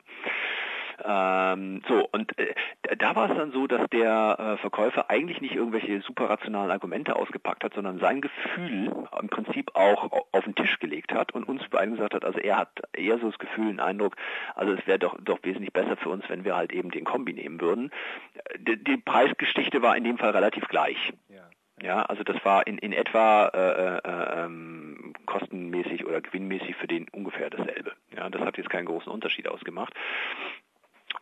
Ähm, 1.03 1.81
so, 1.87 2.07
und 2.11 2.37
äh, 2.37 2.53
da 2.97 3.15
war 3.15 3.29
es 3.29 3.37
dann 3.37 3.51
so, 3.51 3.67
dass 3.67 3.87
der 3.89 4.37
äh, 4.37 4.57
Verkäufer 4.57 5.09
eigentlich 5.09 5.41
nicht 5.41 5.55
irgendwelche 5.55 6.01
super 6.01 6.29
rationalen 6.29 6.71
Argumente 6.71 7.15
ausgepackt 7.15 7.63
hat, 7.63 7.73
sondern 7.73 7.99
sein 7.99 8.21
Gefühl 8.21 8.91
im 9.19 9.29
Prinzip 9.29 9.75
auch 9.75 10.11
auf 10.31 10.43
den 10.43 10.55
Tisch 10.55 10.79
gelegt 10.79 11.13
hat 11.13 11.33
und 11.33 11.45
uns 11.45 11.67
beiden 11.69 11.95
gesagt 11.95 12.13
hat, 12.13 12.25
also 12.25 12.39
er 12.39 12.57
hat 12.57 12.81
eher 12.93 13.17
so 13.19 13.29
das 13.29 13.39
Gefühl, 13.39 13.67
den 13.67 13.79
Eindruck, 13.79 14.15
also 14.55 14.73
es 14.73 14.85
wäre 14.87 14.99
doch, 14.99 15.17
doch 15.21 15.39
wesentlich 15.43 15.71
besser 15.71 15.95
für 15.95 16.09
uns, 16.09 16.25
wenn 16.27 16.43
wir 16.43 16.55
halt 16.55 16.73
eben 16.73 16.91
den 16.91 17.05
Kombi 17.05 17.33
nehmen 17.33 17.61
würden. 17.61 17.91
Die, 18.57 18.83
die 18.83 18.97
Preisgeschichte 18.97 19.81
war 19.81 19.95
in 19.95 20.03
dem 20.03 20.17
Fall 20.17 20.31
relativ 20.31 20.67
gleich. 20.67 21.13
Ja. 21.29 21.48
Ja, 21.81 22.03
also 22.03 22.23
das 22.23 22.43
war 22.43 22.67
in, 22.67 22.77
in 22.77 22.93
etwa 22.93 23.47
äh, 23.47 23.97
äh, 23.97 24.43
ähm, 24.43 25.13
kostenmäßig 25.25 26.05
oder 26.05 26.21
gewinnmäßig 26.21 26.75
für 26.75 26.87
den 26.87 27.07
ungefähr 27.09 27.49
dasselbe. 27.49 27.93
Ja, 28.15 28.29
das 28.29 28.41
hat 28.41 28.57
jetzt 28.57 28.69
keinen 28.69 28.85
großen 28.85 29.11
Unterschied 29.11 29.47
ausgemacht. 29.47 29.93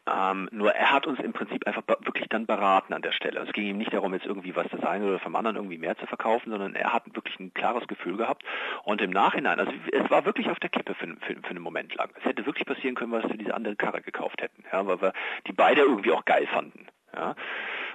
Ähm, 0.06 0.48
nur 0.52 0.74
er 0.74 0.91
hat 0.91 1.06
uns 1.06 1.20
im 1.20 1.34
Prinzip 1.34 1.67
einfach 1.67 1.84
wirklich 1.88 2.28
dann 2.30 2.46
beraten 2.46 2.93
an 2.93 3.02
der 3.02 3.12
Stelle. 3.12 3.41
Es 3.41 3.52
ging 3.52 3.65
ihm 3.65 3.78
nicht 3.78 3.93
darum, 3.93 4.13
jetzt 4.13 4.26
irgendwie 4.26 4.56
was 4.56 4.67
des 4.70 4.84
einen 4.84 5.06
oder 5.06 5.20
vom 5.20 5.36
anderen 5.36 5.58
irgendwie 5.58 5.78
mehr 5.78 5.98
zu 5.98 6.06
verkaufen, 6.08 6.50
sondern 6.50 6.76
er 6.76 6.93
hat 6.93 7.04
wirklich 7.13 7.38
ein 7.39 7.54
klares 7.54 7.88
Gefühl 7.88 8.17
gehabt. 8.17 8.43
Und 8.84 9.02
im 9.02 9.12
Nachhinein, 9.12 9.60
also 9.60 9.72
es 9.91 10.10
war 10.10 10.26
wirklich 10.26 10.50
auf 10.50 10.60
der 10.60 10.70
Kippe 10.70 10.93
für, 10.93 11.08
für, 11.22 11.36
für 11.36 11.50
einen 11.50 11.62
Moment 11.62 11.93
lang. 11.96 12.10
Es 12.17 12.26
hätte 12.26 12.46
wirklich 12.46 12.65
passieren 12.65 12.96
können, 12.96 13.12
dass 13.12 13.30
wir 13.30 13.38
diese 13.38 13.54
andere 13.54 13.76
Karre 13.76 14.02
gekauft 14.02 14.41
hätten, 14.41 14.63
ja, 14.72 14.86
weil 14.88 15.02
wir 15.02 15.13
die 15.46 15.54
beide 15.54 15.82
irgendwie 15.82 16.12
auch 16.12 16.26
geil 16.26 16.48
fanden. 16.48 16.88
Ja. 17.13 17.36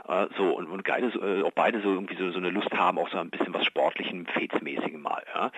Äh, 0.08 0.26
so, 0.36 0.56
und, 0.56 0.66
und 0.66 0.84
beide, 0.84 1.06
äh, 1.06 1.42
auch 1.42 1.52
beide 1.52 1.80
so 1.80 1.92
irgendwie 1.92 2.16
so, 2.16 2.30
so 2.30 2.38
eine 2.38 2.50
Lust 2.50 2.72
haben, 2.72 2.98
auch 2.98 3.08
so 3.10 3.18
ein 3.18 3.30
bisschen 3.30 3.54
was 3.54 3.64
Sportlichem, 3.64 4.26
Fetsmäßigem 4.26 5.00
mal. 5.00 5.22
Ja. 5.34 5.50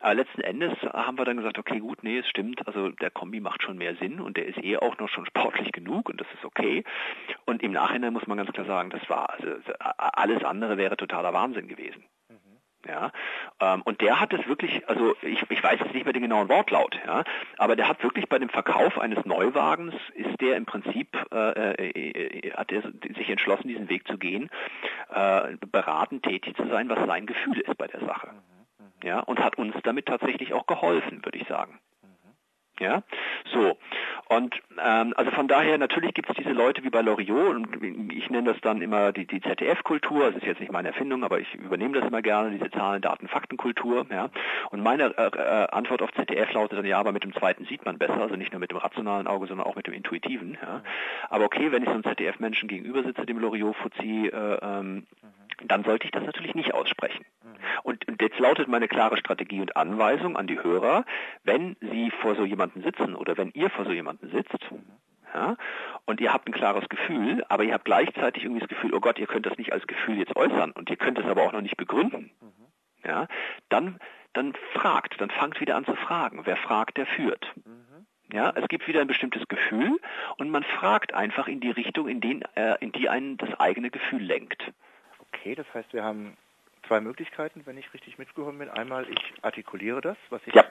Aber 0.00 0.14
letzten 0.14 0.40
Endes 0.40 0.72
haben 0.92 1.16
wir 1.16 1.24
dann 1.24 1.36
gesagt, 1.36 1.58
okay, 1.58 1.78
gut, 1.78 2.02
nee, 2.02 2.18
es 2.18 2.28
stimmt, 2.28 2.66
also 2.66 2.88
der 2.88 3.10
Kombi 3.10 3.38
macht 3.38 3.62
schon 3.62 3.78
mehr 3.78 3.94
Sinn 3.96 4.18
und 4.20 4.36
der 4.36 4.46
ist 4.46 4.58
eh 4.62 4.76
auch 4.76 4.98
noch 4.98 5.08
schon 5.08 5.26
sportlich 5.26 5.70
genug 5.70 6.08
und 6.08 6.20
das 6.20 6.26
ist 6.34 6.44
okay. 6.44 6.82
Und 7.44 7.62
im 7.62 7.70
Nachhinein 7.70 8.12
muss 8.12 8.26
man 8.26 8.38
ganz 8.38 8.50
klar 8.50 8.66
sagen, 8.66 8.90
das 8.90 9.08
war, 9.08 9.30
also 9.30 9.48
alles 9.78 10.42
andere 10.42 10.76
wäre 10.76 10.96
totaler 10.96 11.32
Wahnsinn 11.32 11.68
gewesen. 11.68 12.02
Ja, 12.86 13.12
ähm, 13.60 13.82
und 13.82 14.00
der 14.00 14.18
hat 14.18 14.32
es 14.32 14.46
wirklich, 14.48 14.88
also 14.88 15.14
ich, 15.22 15.44
ich 15.48 15.62
weiß 15.62 15.78
jetzt 15.78 15.94
nicht 15.94 16.04
mehr 16.04 16.12
den 16.12 16.22
genauen 16.22 16.48
Wortlaut, 16.48 16.98
ja, 17.06 17.22
aber 17.58 17.76
der 17.76 17.88
hat 17.88 18.02
wirklich 18.02 18.28
bei 18.28 18.40
dem 18.40 18.48
Verkauf 18.48 18.98
eines 18.98 19.24
Neuwagens 19.24 19.94
ist 20.14 20.40
der 20.40 20.56
im 20.56 20.66
Prinzip 20.66 21.16
äh, 21.32 21.74
äh, 21.74 21.90
äh 21.90 22.52
hat 22.52 22.72
er 22.72 22.82
sich 23.16 23.30
entschlossen, 23.30 23.68
diesen 23.68 23.88
Weg 23.88 24.06
zu 24.08 24.18
gehen, 24.18 24.50
äh, 25.14 25.56
beratend 25.70 26.24
tätig 26.24 26.56
zu 26.56 26.66
sein, 26.68 26.88
was 26.88 27.06
sein 27.06 27.26
Gefühl 27.26 27.60
ist 27.60 27.78
bei 27.78 27.86
der 27.86 28.00
Sache. 28.00 28.28
Mhm, 28.32 28.84
mhm. 28.84 29.08
Ja, 29.08 29.20
und 29.20 29.38
hat 29.38 29.58
uns 29.58 29.74
damit 29.84 30.06
tatsächlich 30.06 30.52
auch 30.52 30.66
geholfen, 30.66 31.24
würde 31.24 31.38
ich 31.38 31.46
sagen. 31.46 31.78
Ja, 32.80 33.02
so. 33.52 33.78
Und 34.28 34.54
ähm, 34.82 35.12
also 35.16 35.30
von 35.32 35.46
daher, 35.46 35.76
natürlich 35.76 36.14
gibt 36.14 36.30
es 36.30 36.36
diese 36.36 36.52
Leute 36.52 36.82
wie 36.84 36.90
bei 36.90 37.02
Loriot 37.02 37.54
und 37.54 38.12
ich 38.12 38.30
nenne 38.30 38.52
das 38.52 38.60
dann 38.62 38.80
immer 38.80 39.12
die, 39.12 39.26
die 39.26 39.42
ZDF-Kultur, 39.42 40.28
das 40.28 40.36
ist 40.36 40.46
jetzt 40.46 40.60
nicht 40.60 40.72
meine 40.72 40.88
Erfindung, 40.88 41.22
aber 41.22 41.38
ich 41.38 41.54
übernehme 41.54 42.00
das 42.00 42.08
immer 42.08 42.22
gerne, 42.22 42.50
diese 42.50 42.70
Zahlen, 42.70 43.02
Daten, 43.02 43.28
Fakten-Kultur. 43.28 44.06
Ja. 44.10 44.30
Und 44.70 44.82
meine 44.82 45.14
äh, 45.18 45.26
äh, 45.26 45.66
Antwort 45.70 46.00
auf 46.00 46.12
ZDF 46.12 46.50
lautet 46.54 46.78
dann, 46.78 46.86
ja, 46.86 46.98
aber 46.98 47.12
mit 47.12 47.24
dem 47.24 47.34
zweiten 47.34 47.66
sieht 47.66 47.84
man 47.84 47.98
besser, 47.98 48.20
also 48.20 48.36
nicht 48.36 48.52
nur 48.52 48.60
mit 48.60 48.70
dem 48.70 48.78
rationalen 48.78 49.26
Auge, 49.26 49.48
sondern 49.48 49.66
auch 49.66 49.76
mit 49.76 49.86
dem 49.86 49.94
intuitiven. 49.94 50.56
Ja. 50.60 50.82
Aber 51.28 51.44
okay, 51.44 51.70
wenn 51.70 51.82
ich 51.82 51.88
so 51.88 51.94
einem 51.94 52.04
ZDF-Menschen 52.04 52.68
gegenüber 52.68 53.02
sitze, 53.02 53.26
dem 53.26 53.38
Loriot-Fuzzi, 53.38 54.28
äh, 54.28 54.58
ähm, 54.62 55.06
dann 55.64 55.84
sollte 55.84 56.06
ich 56.06 56.10
das 56.10 56.24
natürlich 56.24 56.54
nicht 56.54 56.74
aussprechen. 56.74 57.24
Und 57.82 58.04
jetzt 58.20 58.38
lautet 58.38 58.68
meine 58.68 58.88
klare 58.88 59.16
Strategie 59.16 59.60
und 59.60 59.76
Anweisung 59.76 60.36
an 60.36 60.46
die 60.46 60.62
Hörer, 60.62 61.04
wenn 61.44 61.76
Sie 61.80 62.10
vor 62.10 62.34
so 62.34 62.44
jemanden 62.44 62.82
sitzen 62.82 63.14
oder 63.14 63.36
wenn 63.36 63.50
ihr 63.54 63.70
vor 63.70 63.84
so 63.84 63.92
jemanden 63.92 64.30
sitzt, 64.30 64.58
ja, 65.34 65.56
und 66.04 66.20
ihr 66.20 66.32
habt 66.32 66.46
ein 66.46 66.52
klares 66.52 66.88
Gefühl, 66.88 67.44
aber 67.48 67.64
ihr 67.64 67.72
habt 67.72 67.86
gleichzeitig 67.86 68.44
irgendwie 68.44 68.60
das 68.60 68.68
Gefühl, 68.68 68.92
oh 68.92 69.00
Gott, 69.00 69.18
ihr 69.18 69.26
könnt 69.26 69.46
das 69.46 69.56
nicht 69.56 69.72
als 69.72 69.86
Gefühl 69.86 70.18
jetzt 70.18 70.36
äußern 70.36 70.72
und 70.72 70.90
ihr 70.90 70.96
könnt 70.96 71.18
es 71.18 71.24
aber 71.24 71.42
auch 71.42 71.52
noch 71.52 71.62
nicht 71.62 71.76
begründen, 71.76 72.30
ja, 73.04 73.26
dann, 73.68 73.98
dann 74.32 74.52
fragt, 74.74 75.20
dann 75.20 75.30
fangt 75.30 75.60
wieder 75.60 75.76
an 75.76 75.84
zu 75.84 75.94
fragen. 75.94 76.42
Wer 76.44 76.56
fragt, 76.56 76.98
der 76.98 77.06
führt. 77.06 77.52
Ja, 78.32 78.50
es 78.54 78.66
gibt 78.68 78.86
wieder 78.88 79.00
ein 79.00 79.06
bestimmtes 79.06 79.46
Gefühl 79.48 80.00
und 80.38 80.50
man 80.50 80.62
fragt 80.62 81.12
einfach 81.12 81.48
in 81.48 81.60
die 81.60 81.70
Richtung, 81.70 82.08
in, 82.08 82.20
den, 82.20 82.42
äh, 82.54 82.76
in 82.80 82.92
die 82.92 83.08
einen 83.08 83.36
das 83.36 83.58
eigene 83.60 83.90
Gefühl 83.90 84.22
lenkt. 84.22 84.72
Okay, 85.32 85.54
das 85.54 85.66
heißt, 85.74 85.92
wir 85.92 86.04
haben 86.04 86.36
zwei 86.86 87.00
Möglichkeiten, 87.00 87.62
wenn 87.64 87.78
ich 87.78 87.92
richtig 87.94 88.18
mitgekommen 88.18 88.58
bin. 88.58 88.68
Einmal, 88.68 89.06
ich 89.08 89.34
artikuliere 89.42 90.00
das, 90.00 90.16
was 90.30 90.40
ich, 90.46 90.54
ja. 90.54 90.64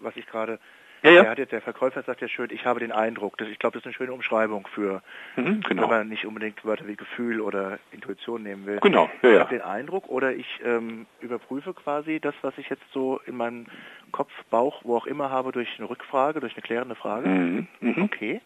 was 0.00 0.16
ich 0.16 0.26
gerade 0.26 0.58
ja, 1.02 1.10
ja. 1.10 1.22
Der, 1.22 1.30
hat 1.30 1.38
jetzt, 1.38 1.52
der 1.52 1.60
Verkäufer 1.60 2.02
sagt 2.02 2.20
ja 2.20 2.28
schön, 2.28 2.48
ich 2.50 2.64
habe 2.66 2.80
den 2.80 2.92
Eindruck. 2.92 3.36
Das, 3.38 3.48
ich 3.48 3.58
glaube, 3.58 3.74
das 3.74 3.82
ist 3.82 3.86
eine 3.86 3.94
schöne 3.94 4.12
Umschreibung 4.12 4.66
für, 4.74 5.02
mhm, 5.36 5.60
genau. 5.60 5.82
wenn 5.82 5.90
man 5.90 6.08
nicht 6.08 6.26
unbedingt 6.26 6.64
Wörter 6.64 6.86
wie 6.86 6.96
Gefühl 6.96 7.40
oder 7.40 7.78
Intuition 7.92 8.42
nehmen 8.42 8.66
will. 8.66 8.80
Genau, 8.80 9.08
ja, 9.22 9.32
ich 9.32 9.38
habe 9.38 9.50
den 9.50 9.62
Eindruck 9.62 10.08
oder 10.08 10.32
ich 10.32 10.46
ähm, 10.64 11.06
überprüfe 11.20 11.72
quasi 11.74 12.18
das, 12.20 12.34
was 12.42 12.56
ich 12.58 12.68
jetzt 12.68 12.82
so 12.92 13.20
in 13.26 13.36
meinem 13.36 13.66
Kopf, 14.10 14.32
Bauch, 14.50 14.80
wo 14.84 14.96
auch 14.96 15.06
immer 15.06 15.30
habe, 15.30 15.52
durch 15.52 15.68
eine 15.78 15.88
Rückfrage, 15.88 16.40
durch 16.40 16.54
eine 16.54 16.62
klärende 16.62 16.94
Frage. 16.94 17.28
Mhm, 17.28 17.68
mhm. 17.80 18.02
Okay. 18.02 18.40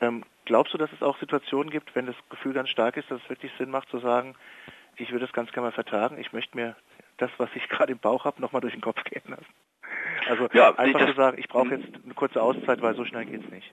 Ähm, 0.00 0.24
glaubst 0.44 0.74
du, 0.74 0.78
dass 0.78 0.92
es 0.92 1.02
auch 1.02 1.18
Situationen 1.18 1.70
gibt, 1.70 1.94
wenn 1.94 2.06
das 2.06 2.16
Gefühl 2.30 2.52
ganz 2.52 2.68
stark 2.70 2.96
ist, 2.96 3.10
dass 3.10 3.22
es 3.22 3.30
wirklich 3.30 3.52
Sinn 3.58 3.70
macht 3.70 3.88
zu 3.90 3.98
sagen, 3.98 4.34
ich 5.02 5.10
würde 5.10 5.26
das 5.26 5.32
ganz 5.32 5.50
gerne 5.52 5.68
mal 5.68 5.72
vertagen. 5.72 6.18
Ich 6.18 6.32
möchte 6.32 6.56
mir 6.56 6.76
das, 7.18 7.30
was 7.38 7.50
ich 7.54 7.68
gerade 7.68 7.92
im 7.92 7.98
Bauch 7.98 8.24
habe, 8.24 8.40
nochmal 8.40 8.60
durch 8.60 8.74
den 8.74 8.82
Kopf 8.82 9.02
gehen 9.04 9.22
lassen. 9.26 9.46
Also 10.28 10.48
ja, 10.52 10.74
einfach 10.76 11.06
zu 11.06 11.14
sagen, 11.14 11.38
ich 11.38 11.48
brauche 11.48 11.74
jetzt 11.74 11.88
eine 12.04 12.14
kurze 12.14 12.40
Auszeit, 12.40 12.80
weil 12.80 12.94
so 12.94 13.04
schnell 13.04 13.24
geht 13.26 13.44
es 13.44 13.50
nicht. 13.50 13.72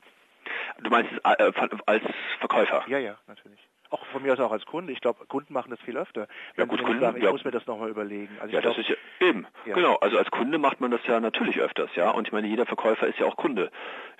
Du 0.81 0.89
meinst 0.89 1.11
äh, 1.23 1.51
als 1.85 2.03
Verkäufer? 2.39 2.83
Ja, 2.87 2.97
ja, 2.97 3.17
natürlich. 3.27 3.59
Auch 3.91 4.05
von 4.07 4.21
mir 4.21 4.33
aus 4.33 4.39
auch 4.39 4.51
als 4.51 4.65
Kunde. 4.65 4.93
Ich 4.93 5.01
glaube, 5.01 5.25
Kunden 5.25 5.53
machen 5.53 5.71
das 5.71 5.79
viel 5.81 5.97
öfter. 5.97 6.27
Ja, 6.57 6.65
gut, 6.65 6.83
Kunden, 6.83 6.99
sagen, 6.99 7.17
ich 7.17 7.23
ja. 7.23 7.31
muss 7.31 7.43
mir 7.43 7.51
das 7.51 7.65
nochmal 7.65 7.89
überlegen. 7.89 8.37
Also 8.39 8.53
ja, 8.53 8.61
glaub, 8.61 8.75
das 8.75 8.85
ist 8.85 8.89
ja 8.89 9.27
eben. 9.27 9.47
Ja. 9.65 9.73
Genau. 9.73 9.95
Also 9.95 10.17
als 10.17 10.29
Kunde 10.29 10.59
macht 10.59 10.79
man 10.79 10.91
das 10.91 11.01
ja 11.07 11.19
natürlich 11.19 11.59
öfters, 11.59 11.89
ja. 11.95 12.11
Und 12.11 12.27
ich 12.27 12.31
meine, 12.31 12.47
jeder 12.47 12.65
Verkäufer 12.65 13.07
ist 13.07 13.17
ja 13.17 13.25
auch 13.25 13.35
Kunde. 13.35 13.71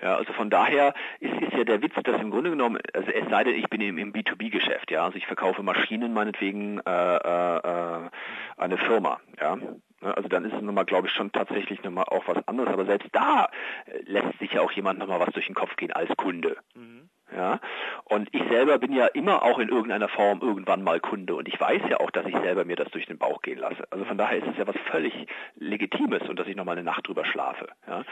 Ja, 0.02 0.16
also 0.16 0.32
von 0.32 0.50
daher 0.50 0.94
ist, 1.20 1.40
ist 1.40 1.52
ja 1.52 1.64
der 1.64 1.82
Witz, 1.82 1.94
dass 2.02 2.20
im 2.20 2.30
Grunde 2.30 2.50
genommen, 2.50 2.80
also 2.94 3.10
es 3.10 3.28
sei 3.28 3.44
denn, 3.44 3.54
ich 3.54 3.68
bin 3.68 3.80
im, 3.80 3.98
im 3.98 4.12
B2B-Geschäft, 4.12 4.90
ja. 4.90 5.04
Also 5.04 5.16
ich 5.16 5.26
verkaufe 5.26 5.62
Maschinen 5.62 6.12
meinetwegen 6.12 6.80
äh, 6.80 7.16
äh, 7.16 7.56
äh 7.56 8.10
eine 8.56 8.76
Firma, 8.76 9.20
ja. 9.40 9.56
Ne, 10.00 10.16
also 10.16 10.28
dann 10.28 10.44
ist 10.44 10.54
es 10.54 10.62
nochmal, 10.62 10.84
glaube 10.84 11.08
ich, 11.08 11.12
schon 11.12 11.32
tatsächlich 11.32 11.82
nochmal 11.82 12.04
auch 12.04 12.26
was 12.26 12.46
anderes. 12.48 12.72
Aber 12.72 12.84
selbst 12.86 13.08
da 13.12 13.50
äh, 13.86 14.00
lässt 14.04 14.38
sich 14.38 14.52
ja 14.52 14.62
auch 14.62 14.72
jemand 14.72 14.98
nochmal 14.98 15.20
was 15.20 15.32
durch 15.32 15.46
den 15.46 15.54
Kopf 15.54 15.76
gehen 15.76 15.92
als 15.92 16.10
Kunde. 16.16 16.56
Mhm. 16.74 17.08
Ja, 17.34 17.60
und 18.04 18.28
ich 18.32 18.42
selber 18.50 18.78
bin 18.78 18.92
ja 18.92 19.06
immer 19.06 19.42
auch 19.42 19.58
in 19.58 19.68
irgendeiner 19.68 20.08
Form 20.08 20.40
irgendwann 20.40 20.82
mal 20.82 20.98
Kunde 20.98 21.36
und 21.36 21.46
ich 21.46 21.60
weiß 21.60 21.82
ja 21.88 22.00
auch, 22.00 22.10
dass 22.10 22.26
ich 22.26 22.34
selber 22.34 22.64
mir 22.64 22.76
das 22.76 22.90
durch 22.90 23.06
den 23.06 23.18
Bauch 23.18 23.40
gehen 23.42 23.58
lasse. 23.58 23.84
Also 23.90 24.04
von 24.04 24.18
daher 24.18 24.38
ist 24.38 24.48
es 24.48 24.56
ja 24.56 24.66
was 24.66 24.76
völlig 24.90 25.14
Legitimes 25.56 26.28
und 26.28 26.38
dass 26.38 26.48
ich 26.48 26.56
nochmal 26.56 26.76
eine 26.76 26.84
Nacht 26.84 27.06
drüber 27.06 27.24
schlafe. 27.24 27.68
Ja. 27.86 28.04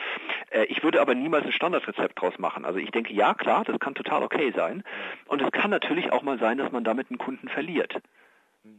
Äh, 0.51 0.65
ich 0.65 0.83
würde 0.85 1.01
aber 1.01 1.15
niemals 1.15 1.47
ein 1.47 1.53
Standardrezept 1.53 2.21
draus 2.21 2.39
machen. 2.39 2.65
Also 2.65 2.79
ich 2.79 2.91
denke, 2.93 3.13
ja 3.13 3.35
klar, 3.35 3.65
das 3.65 3.79
kann 3.81 3.95
total 3.95 4.23
okay 4.23 4.53
sein 4.55 4.85
und 5.27 5.43
es 5.43 5.51
kann 5.51 5.71
natürlich 5.71 6.13
auch 6.13 6.23
mal 6.23 6.39
sein, 6.39 6.59
dass 6.59 6.71
man 6.71 6.85
damit 6.85 7.11
einen 7.11 7.19
Kunden 7.19 7.49
verliert. 7.49 8.01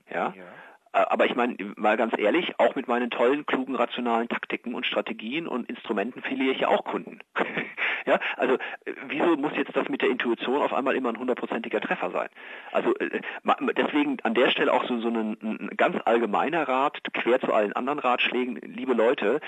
Ja. 0.10 0.34
ja. 0.38 0.44
Äh, 0.92 1.06
aber 1.10 1.26
ich 1.26 1.36
meine, 1.36 1.56
mal 1.76 1.98
ganz 1.98 2.18
ehrlich, 2.18 2.60
auch 2.60 2.76
mit 2.76 2.88
meinen 2.88 3.10
tollen, 3.10 3.46
klugen, 3.46 3.76
rationalen 3.76 4.28
Taktiken 4.28 4.74
und 4.74 4.86
Strategien 4.86 5.48
und 5.48 5.70
Instrumenten 5.70 6.22
verliere 6.22 6.54
ich 6.54 6.62
ja 6.62 6.68
auch 6.70 6.84
Kunden. 6.84 7.20
ja, 8.06 8.20
also 8.38 8.56
äh, 8.56 8.94
wieso 9.08 9.36
muss 9.38 9.56
jetzt 9.56 9.76
das 9.76 9.88
mit 9.90 10.02
der 10.02 10.10
Intuition 10.10 10.62
auf 10.62 10.74
einmal 10.74 10.96
immer 10.96 11.10
ein 11.10 11.20
hundertprozentiger 11.20 11.82
Treffer 11.82 12.12
sein? 12.12 12.30
Also 12.72 12.96
äh, 12.96 13.22
deswegen 13.78 14.18
an 14.24 14.34
der 14.34 14.50
Stelle 14.50 14.74
auch 14.74 14.86
so, 14.86 15.00
so 15.00 15.10
ein, 15.10 15.38
ein 15.42 15.70
ganz 15.78 15.98
allgemeiner 16.06 16.68
Rat, 16.68 17.00
quer 17.14 17.40
zu 17.40 17.54
allen 17.54 17.74
anderen 17.74 18.00
Ratschlägen, 18.00 18.56
liebe 18.56 18.94
Leute, 18.94 19.42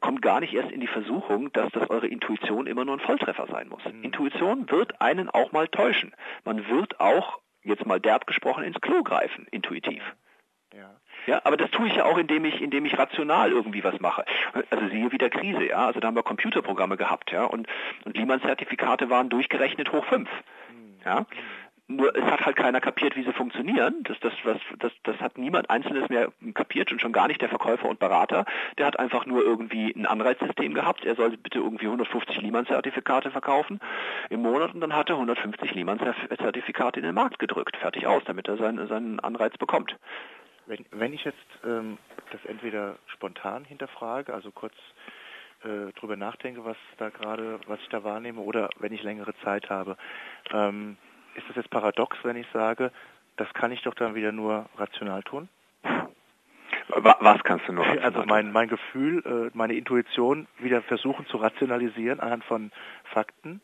kommt 0.00 0.22
gar 0.22 0.40
nicht 0.40 0.54
erst 0.54 0.70
in 0.70 0.80
die 0.80 0.86
Versuchung, 0.86 1.52
dass 1.52 1.70
das 1.72 1.88
eure 1.90 2.06
Intuition 2.06 2.66
immer 2.66 2.84
nur 2.84 2.96
ein 2.96 3.00
Volltreffer 3.00 3.46
sein 3.50 3.68
muss. 3.68 3.84
Mhm. 3.84 4.02
Intuition 4.02 4.70
wird 4.70 5.00
einen 5.00 5.30
auch 5.30 5.52
mal 5.52 5.68
täuschen. 5.68 6.12
Man 6.44 6.68
wird 6.68 7.00
auch, 7.00 7.40
jetzt 7.62 7.86
mal 7.86 8.00
derb 8.00 8.26
gesprochen, 8.26 8.64
ins 8.64 8.80
Klo 8.80 9.02
greifen, 9.02 9.46
intuitiv. 9.50 10.02
Ja. 10.76 10.90
Ja, 11.26 11.40
aber 11.42 11.56
das 11.56 11.70
tue 11.70 11.88
ich 11.88 11.96
ja 11.96 12.04
auch, 12.04 12.18
indem 12.18 12.44
ich, 12.44 12.60
indem 12.60 12.84
ich 12.84 12.96
rational 12.96 13.50
irgendwie 13.50 13.82
was 13.82 13.98
mache. 13.98 14.24
Also 14.70 14.88
siehe 14.88 15.10
wieder 15.10 15.28
Krise, 15.28 15.66
ja. 15.66 15.86
Also 15.86 15.98
da 15.98 16.06
haben 16.06 16.14
wir 16.14 16.22
Computerprogramme 16.22 16.96
gehabt, 16.96 17.32
ja, 17.32 17.44
und, 17.44 17.66
und 18.04 18.16
Lehman-Zertifikate 18.16 19.10
waren 19.10 19.28
durchgerechnet 19.28 19.92
hoch 19.92 20.04
fünf. 20.04 20.28
Hm. 20.68 21.00
Ja. 21.04 21.26
Nur 21.88 22.16
es 22.16 22.24
hat 22.24 22.44
halt 22.44 22.56
keiner 22.56 22.80
kapiert, 22.80 23.14
wie 23.14 23.22
sie 23.22 23.32
funktionieren. 23.32 24.02
Das, 24.02 24.18
das, 24.18 24.32
was, 24.42 24.58
das, 24.80 24.90
das 25.04 25.20
hat 25.20 25.38
niemand 25.38 25.70
Einzelnes 25.70 26.08
mehr 26.08 26.32
kapiert 26.52 26.90
und 26.90 27.00
schon 27.00 27.12
gar 27.12 27.28
nicht 27.28 27.40
der 27.40 27.48
Verkäufer 27.48 27.88
und 27.88 28.00
Berater. 28.00 28.44
Der 28.76 28.86
hat 28.86 28.98
einfach 28.98 29.24
nur 29.24 29.44
irgendwie 29.44 29.92
ein 29.94 30.04
Anreizsystem 30.04 30.74
gehabt. 30.74 31.04
Er 31.04 31.14
soll 31.14 31.36
bitte 31.36 31.58
irgendwie 31.58 31.86
150 31.86 32.40
Lehman-Zertifikate 32.40 33.30
verkaufen 33.30 33.78
im 34.30 34.42
Monat 34.42 34.74
und 34.74 34.80
dann 34.80 34.96
hat 34.96 35.10
er 35.10 35.14
150 35.14 35.74
Lehman-Zertifikate 35.74 36.98
in 36.98 37.06
den 37.06 37.14
Markt 37.14 37.38
gedrückt. 37.38 37.76
Fertig 37.76 38.08
aus, 38.08 38.24
damit 38.26 38.48
er 38.48 38.56
seinen, 38.56 38.88
seinen 38.88 39.20
Anreiz 39.20 39.56
bekommt. 39.56 39.96
Wenn, 40.66 40.84
wenn 40.90 41.12
ich 41.12 41.24
jetzt 41.24 41.38
ähm, 41.64 41.98
das 42.32 42.44
entweder 42.44 42.96
spontan 43.06 43.64
hinterfrage, 43.64 44.34
also 44.34 44.50
kurz 44.50 44.74
äh, 45.62 45.92
drüber 45.98 46.16
nachdenke, 46.16 46.64
was 46.64 46.76
da 46.98 47.08
gerade, 47.10 47.60
was 47.66 47.80
ich 47.80 47.88
da 47.88 48.04
wahrnehme, 48.04 48.40
oder 48.40 48.68
wenn 48.78 48.92
ich 48.92 49.02
längere 49.02 49.34
Zeit 49.44 49.70
habe, 49.70 49.96
ähm, 50.52 50.96
ist 51.34 51.48
das 51.48 51.56
jetzt 51.56 51.70
paradox, 51.70 52.16
wenn 52.22 52.36
ich 52.36 52.46
sage, 52.52 52.90
das 53.36 53.52
kann 53.54 53.70
ich 53.70 53.82
doch 53.82 53.94
dann 53.94 54.14
wieder 54.14 54.32
nur 54.32 54.68
rational 54.76 55.22
tun? 55.22 55.48
Was 56.88 57.42
kannst 57.42 57.68
du 57.68 57.72
nur? 57.72 57.84
Also 58.02 58.22
mein, 58.26 58.52
mein 58.52 58.68
Gefühl, 58.68 59.22
äh, 59.24 59.56
meine 59.56 59.74
Intuition 59.74 60.46
wieder 60.58 60.82
versuchen 60.82 61.26
zu 61.26 61.36
rationalisieren 61.36 62.20
anhand 62.20 62.44
von 62.44 62.70
Fakten 63.04 63.60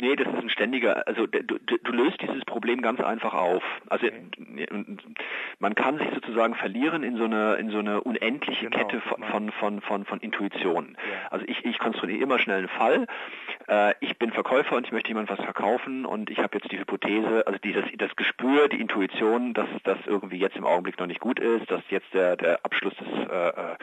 Nee, 0.00 0.16
das 0.16 0.26
ist 0.26 0.40
ein 0.40 0.50
ständiger, 0.50 1.06
also 1.06 1.26
du, 1.26 1.58
du, 1.58 1.92
löst 1.92 2.20
dieses 2.20 2.44
Problem 2.44 2.82
ganz 2.82 3.00
einfach 3.00 3.32
auf. 3.32 3.62
Also 3.88 4.08
man 5.60 5.74
kann 5.74 5.98
sich 5.98 6.08
sozusagen 6.12 6.54
verlieren 6.54 7.04
in 7.04 7.16
so 7.16 7.24
eine 7.24 7.54
in 7.54 7.70
so 7.70 7.78
eine 7.78 8.00
unendliche 8.00 8.68
genau, 8.68 8.78
Kette 8.78 9.00
von 9.00 9.22
von 9.22 9.52
von 9.52 9.80
von, 9.80 10.04
von 10.04 10.20
Intuitionen. 10.20 10.96
Ja. 10.96 11.30
Also 11.30 11.44
ich, 11.46 11.64
ich 11.64 11.78
konstruiere 11.78 12.20
immer 12.20 12.38
schnell 12.38 12.58
einen 12.58 12.68
Fall. 12.68 13.06
Äh, 13.68 13.94
ich 14.00 14.18
bin 14.18 14.32
Verkäufer 14.32 14.76
und 14.76 14.86
ich 14.86 14.92
möchte 14.92 15.08
jemandem 15.08 15.36
was 15.38 15.44
verkaufen 15.44 16.04
und 16.04 16.28
ich 16.28 16.38
habe 16.38 16.58
jetzt 16.58 16.72
die 16.72 16.78
Hypothese, 16.78 17.46
also 17.46 17.58
dieses 17.62 17.84
das 17.96 18.16
Gespür, 18.16 18.68
die 18.68 18.80
Intuition, 18.80 19.54
dass 19.54 19.68
das 19.84 19.98
irgendwie 20.06 20.38
jetzt 20.38 20.56
im 20.56 20.64
Augenblick 20.64 20.98
noch 20.98 21.06
nicht 21.06 21.20
gut 21.20 21.38
ist, 21.38 21.70
dass 21.70 21.82
jetzt 21.90 22.12
der 22.14 22.36
der 22.36 22.64
Abschluss 22.64 22.94
des 22.96 23.08
äh, 23.30 23.48
äh 23.48 23.76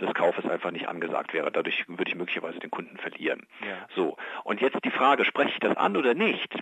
des 0.00 0.14
Kaufes 0.14 0.44
einfach 0.46 0.70
nicht 0.70 0.88
angesagt 0.88 1.32
wäre. 1.32 1.50
Dadurch 1.50 1.88
würde 1.88 2.08
ich 2.08 2.14
möglicherweise 2.14 2.58
den 2.58 2.70
Kunden 2.70 2.96
verlieren. 2.98 3.46
Ja. 3.60 3.86
So. 3.94 4.16
Und 4.44 4.60
jetzt 4.60 4.78
die 4.84 4.90
Frage, 4.90 5.24
spreche 5.24 5.50
ich 5.50 5.60
das 5.60 5.76
an 5.76 5.96
oder 5.96 6.14
nicht? 6.14 6.54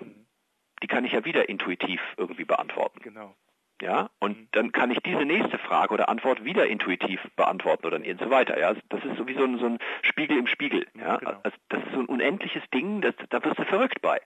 Die 0.82 0.86
kann 0.86 1.04
ich 1.04 1.12
ja 1.12 1.24
wieder 1.24 1.48
intuitiv 1.48 2.00
irgendwie 2.16 2.44
beantworten. 2.44 3.00
Genau. 3.02 3.34
Ja, 3.82 4.08
und 4.20 4.38
mhm. 4.38 4.48
dann 4.52 4.72
kann 4.72 4.90
ich 4.90 5.00
diese 5.00 5.24
nächste 5.24 5.58
Frage 5.58 5.92
oder 5.94 6.08
Antwort 6.08 6.44
wieder 6.44 6.66
intuitiv 6.66 7.20
beantworten 7.36 7.86
oder 7.86 7.96
und 7.96 8.20
so 8.20 8.30
weiter. 8.30 8.58
Ja, 8.58 8.72
das 8.88 9.04
ist 9.04 9.16
so 9.16 9.26
wie 9.26 9.34
so 9.34 9.44
ein, 9.44 9.58
so 9.58 9.66
ein 9.66 9.78
Spiegel 10.02 10.38
im 10.38 10.46
Spiegel. 10.46 10.86
Ja, 10.96 11.16
genau. 11.16 11.40
also 11.42 11.56
das 11.68 11.82
ist 11.82 11.92
so 11.92 12.00
ein 12.00 12.06
unendliches 12.06 12.62
Ding, 12.72 13.00
das, 13.00 13.14
da 13.30 13.44
wirst 13.44 13.58
du 13.58 13.64
verrückt 13.64 14.00
bei. 14.00 14.20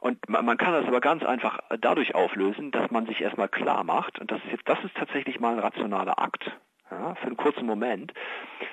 Und 0.00 0.28
man, 0.28 0.44
man, 0.44 0.58
kann 0.58 0.72
das 0.72 0.86
aber 0.86 1.00
ganz 1.00 1.24
einfach 1.24 1.60
dadurch 1.80 2.14
auflösen, 2.14 2.72
dass 2.72 2.90
man 2.90 3.06
sich 3.06 3.20
erstmal 3.20 3.48
klar 3.48 3.84
macht, 3.84 4.18
und 4.18 4.30
das 4.30 4.44
ist 4.44 4.50
jetzt, 4.50 4.68
das 4.68 4.82
ist 4.82 4.96
tatsächlich 4.96 5.38
mal 5.38 5.52
ein 5.52 5.60
rationaler 5.60 6.18
Akt 6.18 6.50
ja, 6.92 7.14
für 7.14 7.26
einen 7.26 7.36
kurzen 7.36 7.66
Moment, 7.66 8.12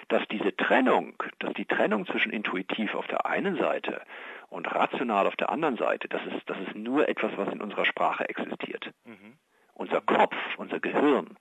dass 0.10 0.28
diese 0.28 0.56
Trennung, 0.56 1.14
dass 1.40 1.54
die 1.54 1.66
Trennung 1.66 2.06
zwischen 2.06 2.32
intuitiv 2.32 2.94
auf 2.96 3.08
der 3.08 3.26
einen 3.26 3.58
Seite 3.58 4.02
und 4.50 4.74
rational 4.74 5.28
auf 5.28 5.36
der 5.36 5.50
anderen 5.50 5.78
Seite, 5.78 6.08
das 6.08 6.22
ist, 6.26 6.50
das 6.50 6.58
ist 6.60 6.76
nur 6.76 7.08
etwas, 7.08 7.32
was 7.38 7.50
in 7.54 7.62
unserer 7.62 7.86
Sprache 7.86 8.28
existiert. 8.28 8.92
Mhm. 9.06 9.38
Unser 9.74 10.02
Kopf, 10.02 10.36
unser 10.58 10.80
Gehirn 10.80 11.38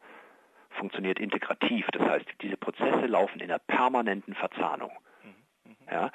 funktioniert 0.71 1.19
integrativ. 1.19 1.87
Das 1.93 2.03
heißt, 2.09 2.27
diese 2.41 2.57
Prozesse 2.57 3.07
laufen 3.07 3.41
in 3.41 3.51
einer 3.51 3.59
permanenten 3.59 4.35
Verzahnung. 4.35 4.93
Mhm. 5.25 5.73
Mhm. 5.73 5.77
Ja? 5.91 6.12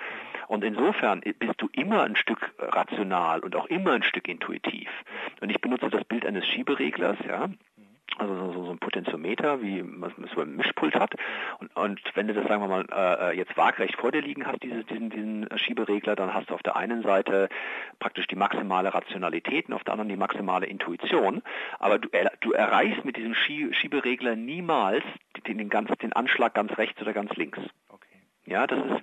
Und 0.47 0.63
insofern 0.63 1.21
bist 1.21 1.55
du 1.57 1.67
immer 1.73 2.03
ein 2.03 2.15
Stück 2.15 2.53
rational 2.57 3.41
und 3.41 3.55
auch 3.55 3.65
immer 3.65 3.93
ein 3.93 4.03
Stück 4.03 4.29
intuitiv. 4.29 4.87
Mhm. 4.87 5.37
Und 5.41 5.49
ich 5.49 5.59
benutze 5.59 5.89
das 5.89 6.05
Bild 6.05 6.25
eines 6.25 6.47
Schiebereglers, 6.47 7.17
ja 7.27 7.49
also 8.17 8.53
so, 8.53 8.65
so 8.65 8.71
ein 8.71 8.79
Potentiometer, 8.79 9.61
wie 9.61 9.81
man 9.81 10.13
so 10.33 10.41
ein 10.41 10.55
Mischpult 10.55 10.95
hat. 10.95 11.15
Und, 11.59 11.75
und 11.75 12.01
wenn 12.15 12.27
du 12.27 12.33
das, 12.33 12.47
sagen 12.47 12.61
wir 12.61 12.67
mal, 12.67 12.85
äh, 12.91 13.37
jetzt 13.37 13.55
waagrecht 13.57 13.95
vor 13.95 14.11
dir 14.11 14.21
liegen 14.21 14.45
hast, 14.45 14.61
diese, 14.63 14.83
diesen, 14.83 15.09
diesen 15.09 15.47
Schieberegler, 15.57 16.15
dann 16.15 16.33
hast 16.33 16.49
du 16.49 16.53
auf 16.53 16.63
der 16.63 16.75
einen 16.75 17.03
Seite 17.03 17.49
praktisch 17.99 18.27
die 18.27 18.35
maximale 18.35 18.93
Rationalität 18.93 19.67
und 19.67 19.73
auf 19.73 19.83
der 19.83 19.93
anderen 19.93 20.09
die 20.09 20.17
maximale 20.17 20.65
Intuition. 20.65 21.41
Aber 21.79 21.99
du, 21.99 22.09
du 22.41 22.51
erreichst 22.51 23.05
mit 23.05 23.17
diesem 23.17 23.35
Schieberegler 23.35 24.35
niemals 24.35 25.03
den, 25.47 25.57
den, 25.57 25.69
ganz, 25.69 25.89
den 25.97 26.13
Anschlag 26.13 26.53
ganz 26.53 26.77
rechts 26.77 27.01
oder 27.01 27.13
ganz 27.13 27.35
links. 27.35 27.59
Okay. 27.89 28.17
Ja, 28.45 28.67
das 28.67 28.79
ist, 28.79 29.01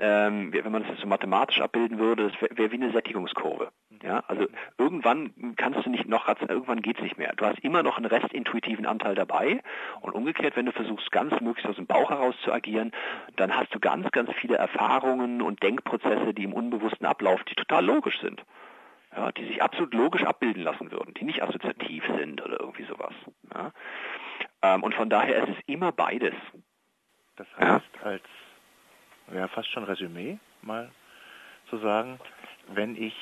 ähm, 0.00 0.52
wenn 0.52 0.72
man 0.72 0.84
das 0.84 1.00
so 1.00 1.06
mathematisch 1.06 1.60
abbilden 1.60 1.98
würde, 1.98 2.30
das 2.30 2.40
wäre 2.40 2.56
wär 2.56 2.70
wie 2.70 2.76
eine 2.76 2.92
Sättigungskurve. 2.92 3.70
Ja, 4.02 4.22
also 4.28 4.46
irgendwann 4.76 5.56
kannst 5.56 5.84
du 5.84 5.90
nicht 5.90 6.06
noch, 6.08 6.28
irgendwann 6.28 6.82
geht's 6.82 7.00
nicht 7.00 7.18
mehr. 7.18 7.32
Du 7.36 7.44
hast 7.44 7.58
immer 7.60 7.82
noch 7.82 7.96
einen 7.96 8.06
restintuitiven 8.06 8.86
Anteil 8.86 9.14
dabei 9.14 9.60
und 10.00 10.12
umgekehrt, 10.14 10.56
wenn 10.56 10.66
du 10.66 10.72
versuchst, 10.72 11.10
ganz 11.10 11.32
möglichst 11.40 11.68
aus 11.68 11.76
dem 11.76 11.86
Bauch 11.86 12.10
heraus 12.10 12.34
zu 12.44 12.52
agieren, 12.52 12.92
dann 13.36 13.56
hast 13.56 13.74
du 13.74 13.80
ganz, 13.80 14.08
ganz 14.12 14.30
viele 14.40 14.56
Erfahrungen 14.56 15.42
und 15.42 15.62
Denkprozesse, 15.62 16.32
die 16.32 16.44
im 16.44 16.52
Unbewussten 16.52 17.06
ablaufen, 17.06 17.44
die 17.50 17.54
total 17.54 17.84
logisch 17.84 18.20
sind. 18.20 18.42
Ja, 19.16 19.32
die 19.32 19.46
sich 19.46 19.62
absolut 19.62 19.94
logisch 19.94 20.22
abbilden 20.22 20.62
lassen 20.62 20.92
würden, 20.92 21.14
die 21.14 21.24
nicht 21.24 21.42
assoziativ 21.42 22.04
sind 22.18 22.44
oder 22.44 22.60
irgendwie 22.60 22.84
sowas. 22.84 23.14
Ja. 23.54 23.72
Ähm, 24.62 24.82
und 24.82 24.94
von 24.94 25.08
daher 25.08 25.44
ist 25.44 25.56
es 25.56 25.64
immer 25.66 25.92
beides. 25.92 26.34
Das 27.36 27.46
heißt, 27.56 27.84
ja. 27.94 28.02
als 28.02 28.22
ja, 29.34 29.48
fast 29.48 29.70
schon 29.70 29.84
Resümee 29.84 30.38
mal 30.62 30.90
zu 31.70 31.78
sagen, 31.78 32.18
wenn 32.68 33.00
ich 33.00 33.14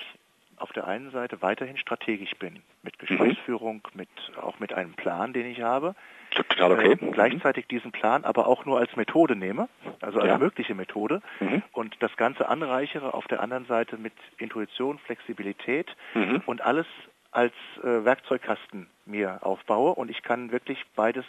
auf 0.57 0.73
der 0.73 0.87
einen 0.87 1.11
Seite 1.11 1.43
weiterhin 1.43 1.77
strategisch 1.77 2.35
bin, 2.37 2.63
mit 2.83 2.95
mhm. 2.95 3.07
Gesprächsführung, 3.07 3.83
mit, 3.95 4.09
auch 4.41 4.59
mit 4.59 4.73
einem 4.73 4.95
Plan, 4.95 5.33
den 5.33 5.47
ich 5.47 5.61
habe, 5.61 5.95
Total 6.31 6.73
okay. 6.73 6.93
Äh, 6.93 7.11
gleichzeitig 7.13 7.67
diesen 7.67 7.93
Plan 7.93 8.25
aber 8.25 8.47
auch 8.47 8.65
nur 8.65 8.79
als 8.79 8.95
Methode 8.97 9.37
nehme, 9.37 9.69
also 10.01 10.21
als 10.21 10.29
ja. 10.29 10.39
mögliche 10.39 10.75
Methode 10.75 11.23
mhm. 11.41 11.63
und 11.73 11.97
das 12.01 12.15
Ganze 12.17 12.49
anreichere 12.49 13.15
auf 13.15 13.27
der 13.27 13.41
anderen 13.41 13.67
Seite 13.67 13.97
mit 13.97 14.13
Intuition, 14.39 14.99
Flexibilität 14.99 15.95
mhm. 16.15 16.43
und 16.47 16.61
alles 16.63 16.87
als 17.31 17.55
äh, 17.83 18.05
Werkzeugkasten 18.05 18.89
mir 19.05 19.39
aufbaue 19.43 19.95
und 19.95 20.11
ich 20.11 20.23
kann 20.23 20.53
wirklich 20.53 20.85
beides 20.95 21.25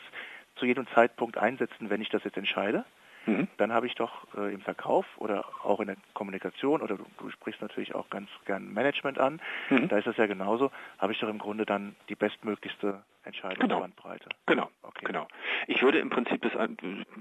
zu 0.56 0.66
jedem 0.66 0.88
Zeitpunkt 0.88 1.38
einsetzen, 1.38 1.90
wenn 1.90 2.02
ich 2.02 2.10
das 2.10 2.24
jetzt 2.24 2.38
entscheide. 2.38 2.84
Mhm. 3.28 3.48
Dann 3.58 3.72
habe 3.72 3.86
ich 3.88 3.96
doch 3.96 4.26
äh, 4.36 4.54
im 4.54 4.62
Verkauf 4.62 5.06
oder 5.18 5.46
auch 5.64 5.80
in 5.80 5.88
der 5.88 5.98
Kommunikation 6.14 6.82
oder 6.82 6.98
du, 6.98 7.06
du 7.20 7.30
sprichst 7.30 7.62
natürlich 7.62 7.94
auch 7.94 8.10
ganz 8.10 8.30
gern 8.46 8.74
Management 8.74 9.20
an, 9.20 9.42
mhm. 9.70 9.90
da 9.90 9.98
ist 9.98 10.08
das 10.08 10.18
ja 10.18 10.26
genauso, 10.26 10.72
habe 10.98 11.12
ich 11.12 11.20
doch 11.20 11.30
im 11.30 11.38
Grunde 11.38 11.66
dann 11.66 11.96
die 12.10 12.16
bestmöglichste 12.16 13.04
Entscheidungsbandbreite. 13.24 14.30
Genau, 14.46 14.64
genau. 14.64 14.72
Okay. 14.84 15.06
genau. 15.06 15.28
Ich 15.68 15.82
würde 15.82 16.00
im 16.00 16.10
Prinzip 16.10 16.42
das 16.42 16.54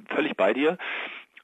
völlig 0.08 0.36
bei 0.36 0.52
dir. 0.52 0.78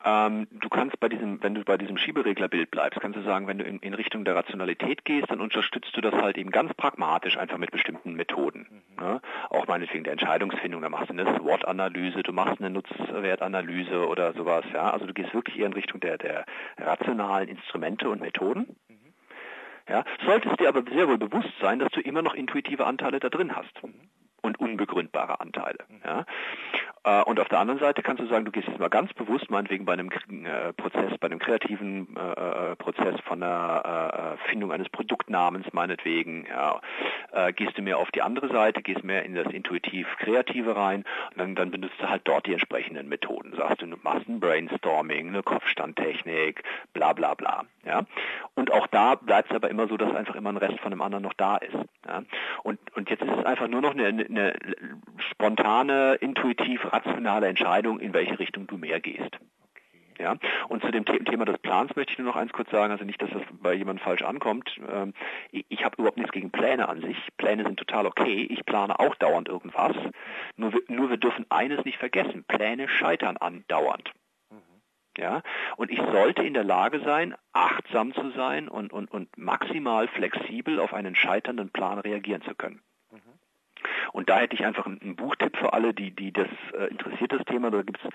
Ähm, 0.04 0.48
du 0.50 0.68
kannst 0.68 0.98
bei 0.98 1.08
diesem, 1.08 1.42
wenn 1.42 1.54
du 1.54 1.64
bei 1.64 1.76
diesem 1.76 1.96
Schiebereglerbild 1.96 2.70
bleibst, 2.70 3.00
kannst 3.00 3.18
du 3.18 3.22
sagen, 3.22 3.46
wenn 3.46 3.58
du 3.58 3.64
in, 3.64 3.78
in, 3.78 3.94
Richtung 3.94 4.24
der 4.24 4.34
Rationalität 4.34 5.04
gehst, 5.04 5.30
dann 5.30 5.40
unterstützt 5.40 5.96
du 5.96 6.00
das 6.00 6.14
halt 6.14 6.38
eben 6.38 6.50
ganz 6.50 6.74
pragmatisch 6.74 7.36
einfach 7.36 7.58
mit 7.58 7.70
bestimmten 7.70 8.14
Methoden. 8.14 8.66
Mhm. 8.70 9.04
Ne? 9.04 9.20
Auch 9.50 9.66
meinetwegen 9.68 10.04
der 10.04 10.14
Entscheidungsfindung, 10.14 10.82
da 10.82 10.88
machst 10.88 11.10
du 11.10 11.12
eine 11.12 11.36
SWOT-Analyse, 11.36 12.22
du 12.22 12.32
machst 12.32 12.60
eine 12.60 12.70
Nutzwertanalyse 12.70 14.08
oder 14.08 14.32
sowas, 14.32 14.64
ja. 14.72 14.90
Also 14.90 15.06
du 15.06 15.14
gehst 15.14 15.32
wirklich 15.34 15.58
eher 15.58 15.66
in 15.66 15.72
Richtung 15.72 16.00
der, 16.00 16.18
der 16.18 16.46
rationalen 16.78 17.48
Instrumente 17.48 18.08
und 18.08 18.20
Methoden. 18.20 18.76
Mhm. 18.88 18.98
Ja, 19.88 20.04
solltest 20.24 20.58
dir 20.58 20.68
aber 20.68 20.82
sehr 20.90 21.08
wohl 21.08 21.18
bewusst 21.18 21.52
sein, 21.60 21.78
dass 21.78 21.90
du 21.90 22.00
immer 22.00 22.22
noch 22.22 22.34
intuitive 22.34 22.86
Anteile 22.86 23.20
da 23.20 23.28
drin 23.28 23.54
hast. 23.54 23.82
Mhm 23.82 24.08
und 24.42 24.58
unbegründbare 24.60 25.40
Anteile. 25.40 25.78
Ja? 26.04 26.26
Äh, 27.04 27.22
und 27.22 27.40
auf 27.40 27.48
der 27.48 27.58
anderen 27.58 27.80
Seite 27.80 28.02
kannst 28.02 28.22
du 28.22 28.26
sagen, 28.26 28.44
du 28.44 28.52
gehst 28.52 28.68
jetzt 28.68 28.78
mal 28.78 28.88
ganz 28.88 29.12
bewusst, 29.14 29.50
meinetwegen 29.50 29.84
bei 29.84 29.94
einem 29.94 30.08
äh, 30.10 30.72
Prozess, 30.74 31.18
bei 31.18 31.26
einem 31.26 31.38
kreativen 31.38 32.16
äh, 32.16 32.76
Prozess 32.76 33.20
von 33.24 33.40
der 33.40 34.38
Findung 34.48 34.72
eines 34.72 34.88
Produktnamens, 34.88 35.66
meinetwegen, 35.72 36.46
ja, 36.46 36.80
gehst 37.52 37.76
du 37.78 37.82
mehr 37.82 37.98
auf 37.98 38.10
die 38.10 38.22
andere 38.22 38.48
Seite, 38.48 38.82
gehst 38.82 39.04
mehr 39.04 39.24
in 39.24 39.34
das 39.34 39.46
intuitiv-kreative 39.46 40.76
rein 40.76 41.04
und 41.30 41.38
dann, 41.38 41.54
dann 41.54 41.70
benutzt 41.70 41.94
du 41.98 42.08
halt 42.08 42.22
dort 42.24 42.46
die 42.46 42.52
entsprechenden 42.52 43.08
Methoden. 43.08 43.54
Sagst 43.56 43.82
du, 43.82 43.86
du 43.86 43.96
machst 44.02 44.28
ein 44.28 44.40
Brainstorming, 44.40 45.28
eine 45.28 45.42
Kopfstandtechnik, 45.42 46.62
bla 46.92 47.12
bla 47.12 47.34
bla. 47.34 47.64
Ja? 47.84 48.02
Und 48.54 48.72
auch 48.72 48.86
da 48.88 49.14
bleibt 49.14 49.50
es 49.50 49.56
aber 49.56 49.70
immer 49.70 49.88
so, 49.88 49.96
dass 49.96 50.14
einfach 50.14 50.34
immer 50.34 50.50
ein 50.50 50.58
Rest 50.58 50.78
von 50.80 50.90
dem 50.90 51.02
anderen 51.02 51.24
noch 51.24 51.34
da 51.34 51.56
ist. 51.56 51.74
Ja? 52.06 52.22
Und, 52.62 52.78
und 52.94 53.10
jetzt 53.10 53.22
ist 53.22 53.32
es 53.38 53.44
einfach 53.44 53.68
nur 53.68 53.80
noch 53.80 53.92
eine, 53.92 54.06
eine 54.06 54.54
spontane, 55.30 56.14
intuitiv 56.14 56.91
rationale 56.92 57.48
Entscheidung, 57.48 58.00
in 58.00 58.12
welche 58.12 58.38
Richtung 58.38 58.66
du 58.66 58.76
mehr 58.76 59.00
gehst. 59.00 59.38
Ja, 60.18 60.36
und 60.68 60.82
zu 60.82 60.90
dem 60.92 61.04
Thema 61.04 61.46
des 61.46 61.58
Plans 61.58 61.96
möchte 61.96 62.12
ich 62.12 62.18
nur 62.18 62.28
noch 62.28 62.36
eins 62.36 62.52
kurz 62.52 62.70
sagen, 62.70 62.92
also 62.92 63.04
nicht, 63.04 63.20
dass 63.20 63.30
das 63.30 63.42
bei 63.50 63.72
jemandem 63.72 64.04
falsch 64.04 64.22
ankommt. 64.22 64.78
Ähm, 64.88 65.14
ich 65.50 65.84
habe 65.84 65.96
überhaupt 65.96 66.18
nichts 66.18 66.32
gegen 66.32 66.50
Pläne 66.50 66.88
an 66.88 67.00
sich. 67.00 67.16
Pläne 67.38 67.64
sind 67.64 67.78
total 67.78 68.06
okay. 68.06 68.46
Ich 68.48 68.64
plane 68.64 69.00
auch 69.00 69.16
dauernd 69.16 69.48
irgendwas. 69.48 69.96
Nur, 70.56 70.72
nur 70.88 71.10
wir 71.10 71.16
dürfen 71.16 71.46
eines 71.48 71.84
nicht 71.84 71.98
vergessen. 71.98 72.44
Pläne 72.46 72.88
scheitern 72.88 73.36
andauernd. 73.36 74.12
Ja, 75.18 75.42
und 75.76 75.90
ich 75.90 75.98
sollte 75.98 76.42
in 76.42 76.54
der 76.54 76.64
Lage 76.64 77.00
sein, 77.00 77.34
achtsam 77.52 78.14
zu 78.14 78.30
sein 78.30 78.68
und, 78.68 78.92
und, 78.92 79.10
und 79.10 79.36
maximal 79.36 80.08
flexibel 80.08 80.80
auf 80.80 80.94
einen 80.94 81.14
scheiternden 81.14 81.70
Plan 81.70 81.98
reagieren 81.98 82.40
zu 82.42 82.54
können. 82.54 82.80
Und 84.12 84.28
da 84.28 84.38
hätte 84.38 84.54
ich 84.54 84.64
einfach 84.64 84.86
einen, 84.86 85.16
Buchtipp 85.16 85.56
für 85.56 85.72
alle, 85.72 85.94
die, 85.94 86.10
die 86.10 86.32
das 86.32 86.48
äh, 86.78 86.86
interessiert, 86.86 87.32
das 87.32 87.44
Thema. 87.44 87.70
Da 87.70 87.82
gibt 87.82 87.98
es 88.04 88.10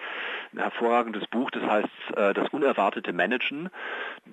ein 0.54 0.60
hervorragendes 0.60 1.28
Buch, 1.28 1.52
das 1.52 1.64
heißt 1.64 2.18
äh, 2.18 2.34
Das 2.34 2.50
unerwartete 2.50 3.14
Managen. 3.14 3.70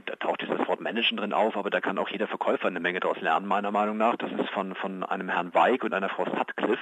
Da 0.06 0.16
taucht 0.16 0.42
dieses 0.42 0.58
Wort 0.68 0.80
Managen 0.80 1.16
drin 1.16 1.32
auf, 1.32 1.56
aber 1.56 1.70
da 1.70 1.80
kann 1.80 1.98
auch 1.98 2.08
jeder 2.08 2.26
Verkäufer 2.26 2.68
eine 2.68 2.80
Menge 2.80 3.00
daraus 3.00 3.20
lernen, 3.20 3.46
meiner 3.46 3.70
Meinung 3.70 3.96
nach. 3.96 4.16
Das 4.16 4.30
ist 4.32 4.50
von, 4.50 4.74
von 4.74 5.02
einem 5.02 5.28
Herrn 5.28 5.54
Weig 5.54 5.84
und 5.84 5.94
einer 5.94 6.08
Frau 6.08 6.24
Sutcliffe 6.24 6.78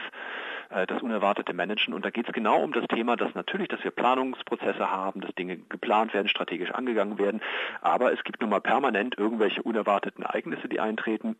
äh, 0.72 0.86
das 0.86 1.02
unerwartete 1.02 1.52
Managen. 1.52 1.94
Und 1.94 2.04
da 2.04 2.10
geht 2.10 2.26
es 2.26 2.32
genau 2.32 2.60
um 2.62 2.72
das 2.72 2.86
Thema, 2.88 3.16
dass 3.16 3.34
natürlich, 3.34 3.68
dass 3.68 3.82
wir 3.84 3.90
Planungsprozesse 3.90 4.90
haben, 4.90 5.20
dass 5.20 5.34
Dinge 5.34 5.58
geplant 5.58 6.14
werden, 6.14 6.28
strategisch 6.28 6.70
angegangen 6.70 7.18
werden, 7.18 7.40
aber 7.80 8.12
es 8.12 8.22
gibt 8.24 8.40
nun 8.40 8.50
mal 8.50 8.60
permanent 8.60 9.16
irgendwelche 9.18 9.62
unerwarteten 9.62 10.24
Ereignisse, 10.24 10.68
die 10.68 10.80
eintreten, 10.80 11.36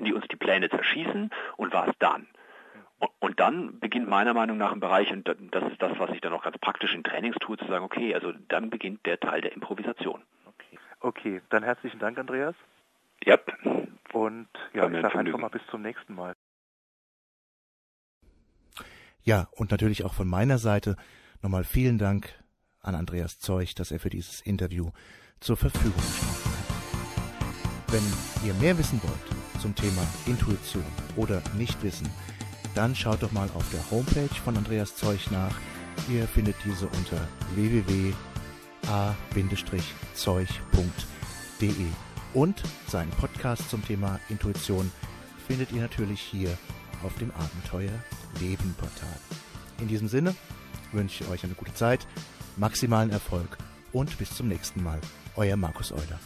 die 0.00 0.12
uns 0.12 0.26
die 0.28 0.36
Pläne 0.36 0.68
zerschießen 0.70 1.30
und 1.56 1.72
was 1.72 1.90
dann? 1.98 2.26
Und 3.20 3.38
dann 3.38 3.78
beginnt 3.78 4.08
meiner 4.08 4.34
Meinung 4.34 4.58
nach 4.58 4.72
ein 4.72 4.80
Bereich, 4.80 5.12
und 5.12 5.28
das 5.28 5.36
ist 5.70 5.80
das, 5.80 5.98
was 5.98 6.10
ich 6.10 6.20
dann 6.20 6.32
auch 6.32 6.42
ganz 6.42 6.58
praktisch 6.58 6.94
in 6.94 7.04
Trainings 7.04 7.36
tue, 7.40 7.56
zu 7.56 7.66
sagen, 7.66 7.84
okay, 7.84 8.14
also 8.14 8.32
dann 8.48 8.70
beginnt 8.70 9.06
der 9.06 9.20
Teil 9.20 9.40
der 9.40 9.52
Improvisation. 9.52 10.22
Okay, 10.46 10.78
okay 11.00 11.42
dann 11.50 11.62
herzlichen 11.62 11.98
Dank, 11.98 12.18
Andreas. 12.18 12.54
Ja. 13.24 13.38
Und 14.12 14.48
ja, 14.72 14.88
ich 14.88 15.02
sage 15.02 15.18
einfach 15.18 15.38
mal 15.38 15.50
bis 15.50 15.62
zum 15.70 15.82
nächsten 15.82 16.14
Mal. 16.14 16.34
Ja, 19.22 19.48
und 19.52 19.70
natürlich 19.70 20.04
auch 20.04 20.14
von 20.14 20.28
meiner 20.28 20.58
Seite 20.58 20.96
nochmal 21.42 21.64
vielen 21.64 21.98
Dank 21.98 22.32
an 22.80 22.94
Andreas 22.94 23.38
Zeug, 23.38 23.74
dass 23.74 23.90
er 23.90 24.00
für 24.00 24.10
dieses 24.10 24.40
Interview 24.40 24.90
zur 25.40 25.56
Verfügung 25.56 26.00
stand. 26.00 26.58
Wenn 27.88 28.48
ihr 28.48 28.54
mehr 28.54 28.78
wissen 28.78 29.00
wollt 29.02 29.60
zum 29.60 29.74
Thema 29.74 30.02
Intuition 30.26 30.84
oder 31.16 31.42
Nichtwissen, 31.56 32.08
dann 32.74 32.94
schaut 32.94 33.22
doch 33.22 33.32
mal 33.32 33.48
auf 33.54 33.64
der 33.70 33.90
Homepage 33.90 34.34
von 34.44 34.56
Andreas 34.56 34.96
Zeug 34.96 35.30
nach. 35.30 35.54
Ihr 36.08 36.26
findet 36.26 36.56
diese 36.64 36.86
unter 36.86 37.28
www.a-zeug.de 37.54 38.14
und 42.34 42.62
seinen 42.86 43.10
Podcast 43.10 43.68
zum 43.70 43.84
Thema 43.84 44.20
Intuition 44.28 44.90
findet 45.46 45.72
ihr 45.72 45.80
natürlich 45.80 46.20
hier 46.20 46.56
auf 47.02 47.14
dem 47.18 47.30
Abenteuer 47.32 47.92
Leben 48.40 48.74
Portal. 48.78 49.18
In 49.80 49.88
diesem 49.88 50.08
Sinne 50.08 50.34
wünsche 50.92 51.24
ich 51.24 51.30
euch 51.30 51.44
eine 51.44 51.54
gute 51.54 51.74
Zeit, 51.74 52.06
maximalen 52.56 53.10
Erfolg 53.10 53.56
und 53.92 54.18
bis 54.18 54.34
zum 54.34 54.48
nächsten 54.48 54.82
Mal. 54.82 55.00
Euer 55.36 55.56
Markus 55.56 55.92
Euler. 55.92 56.18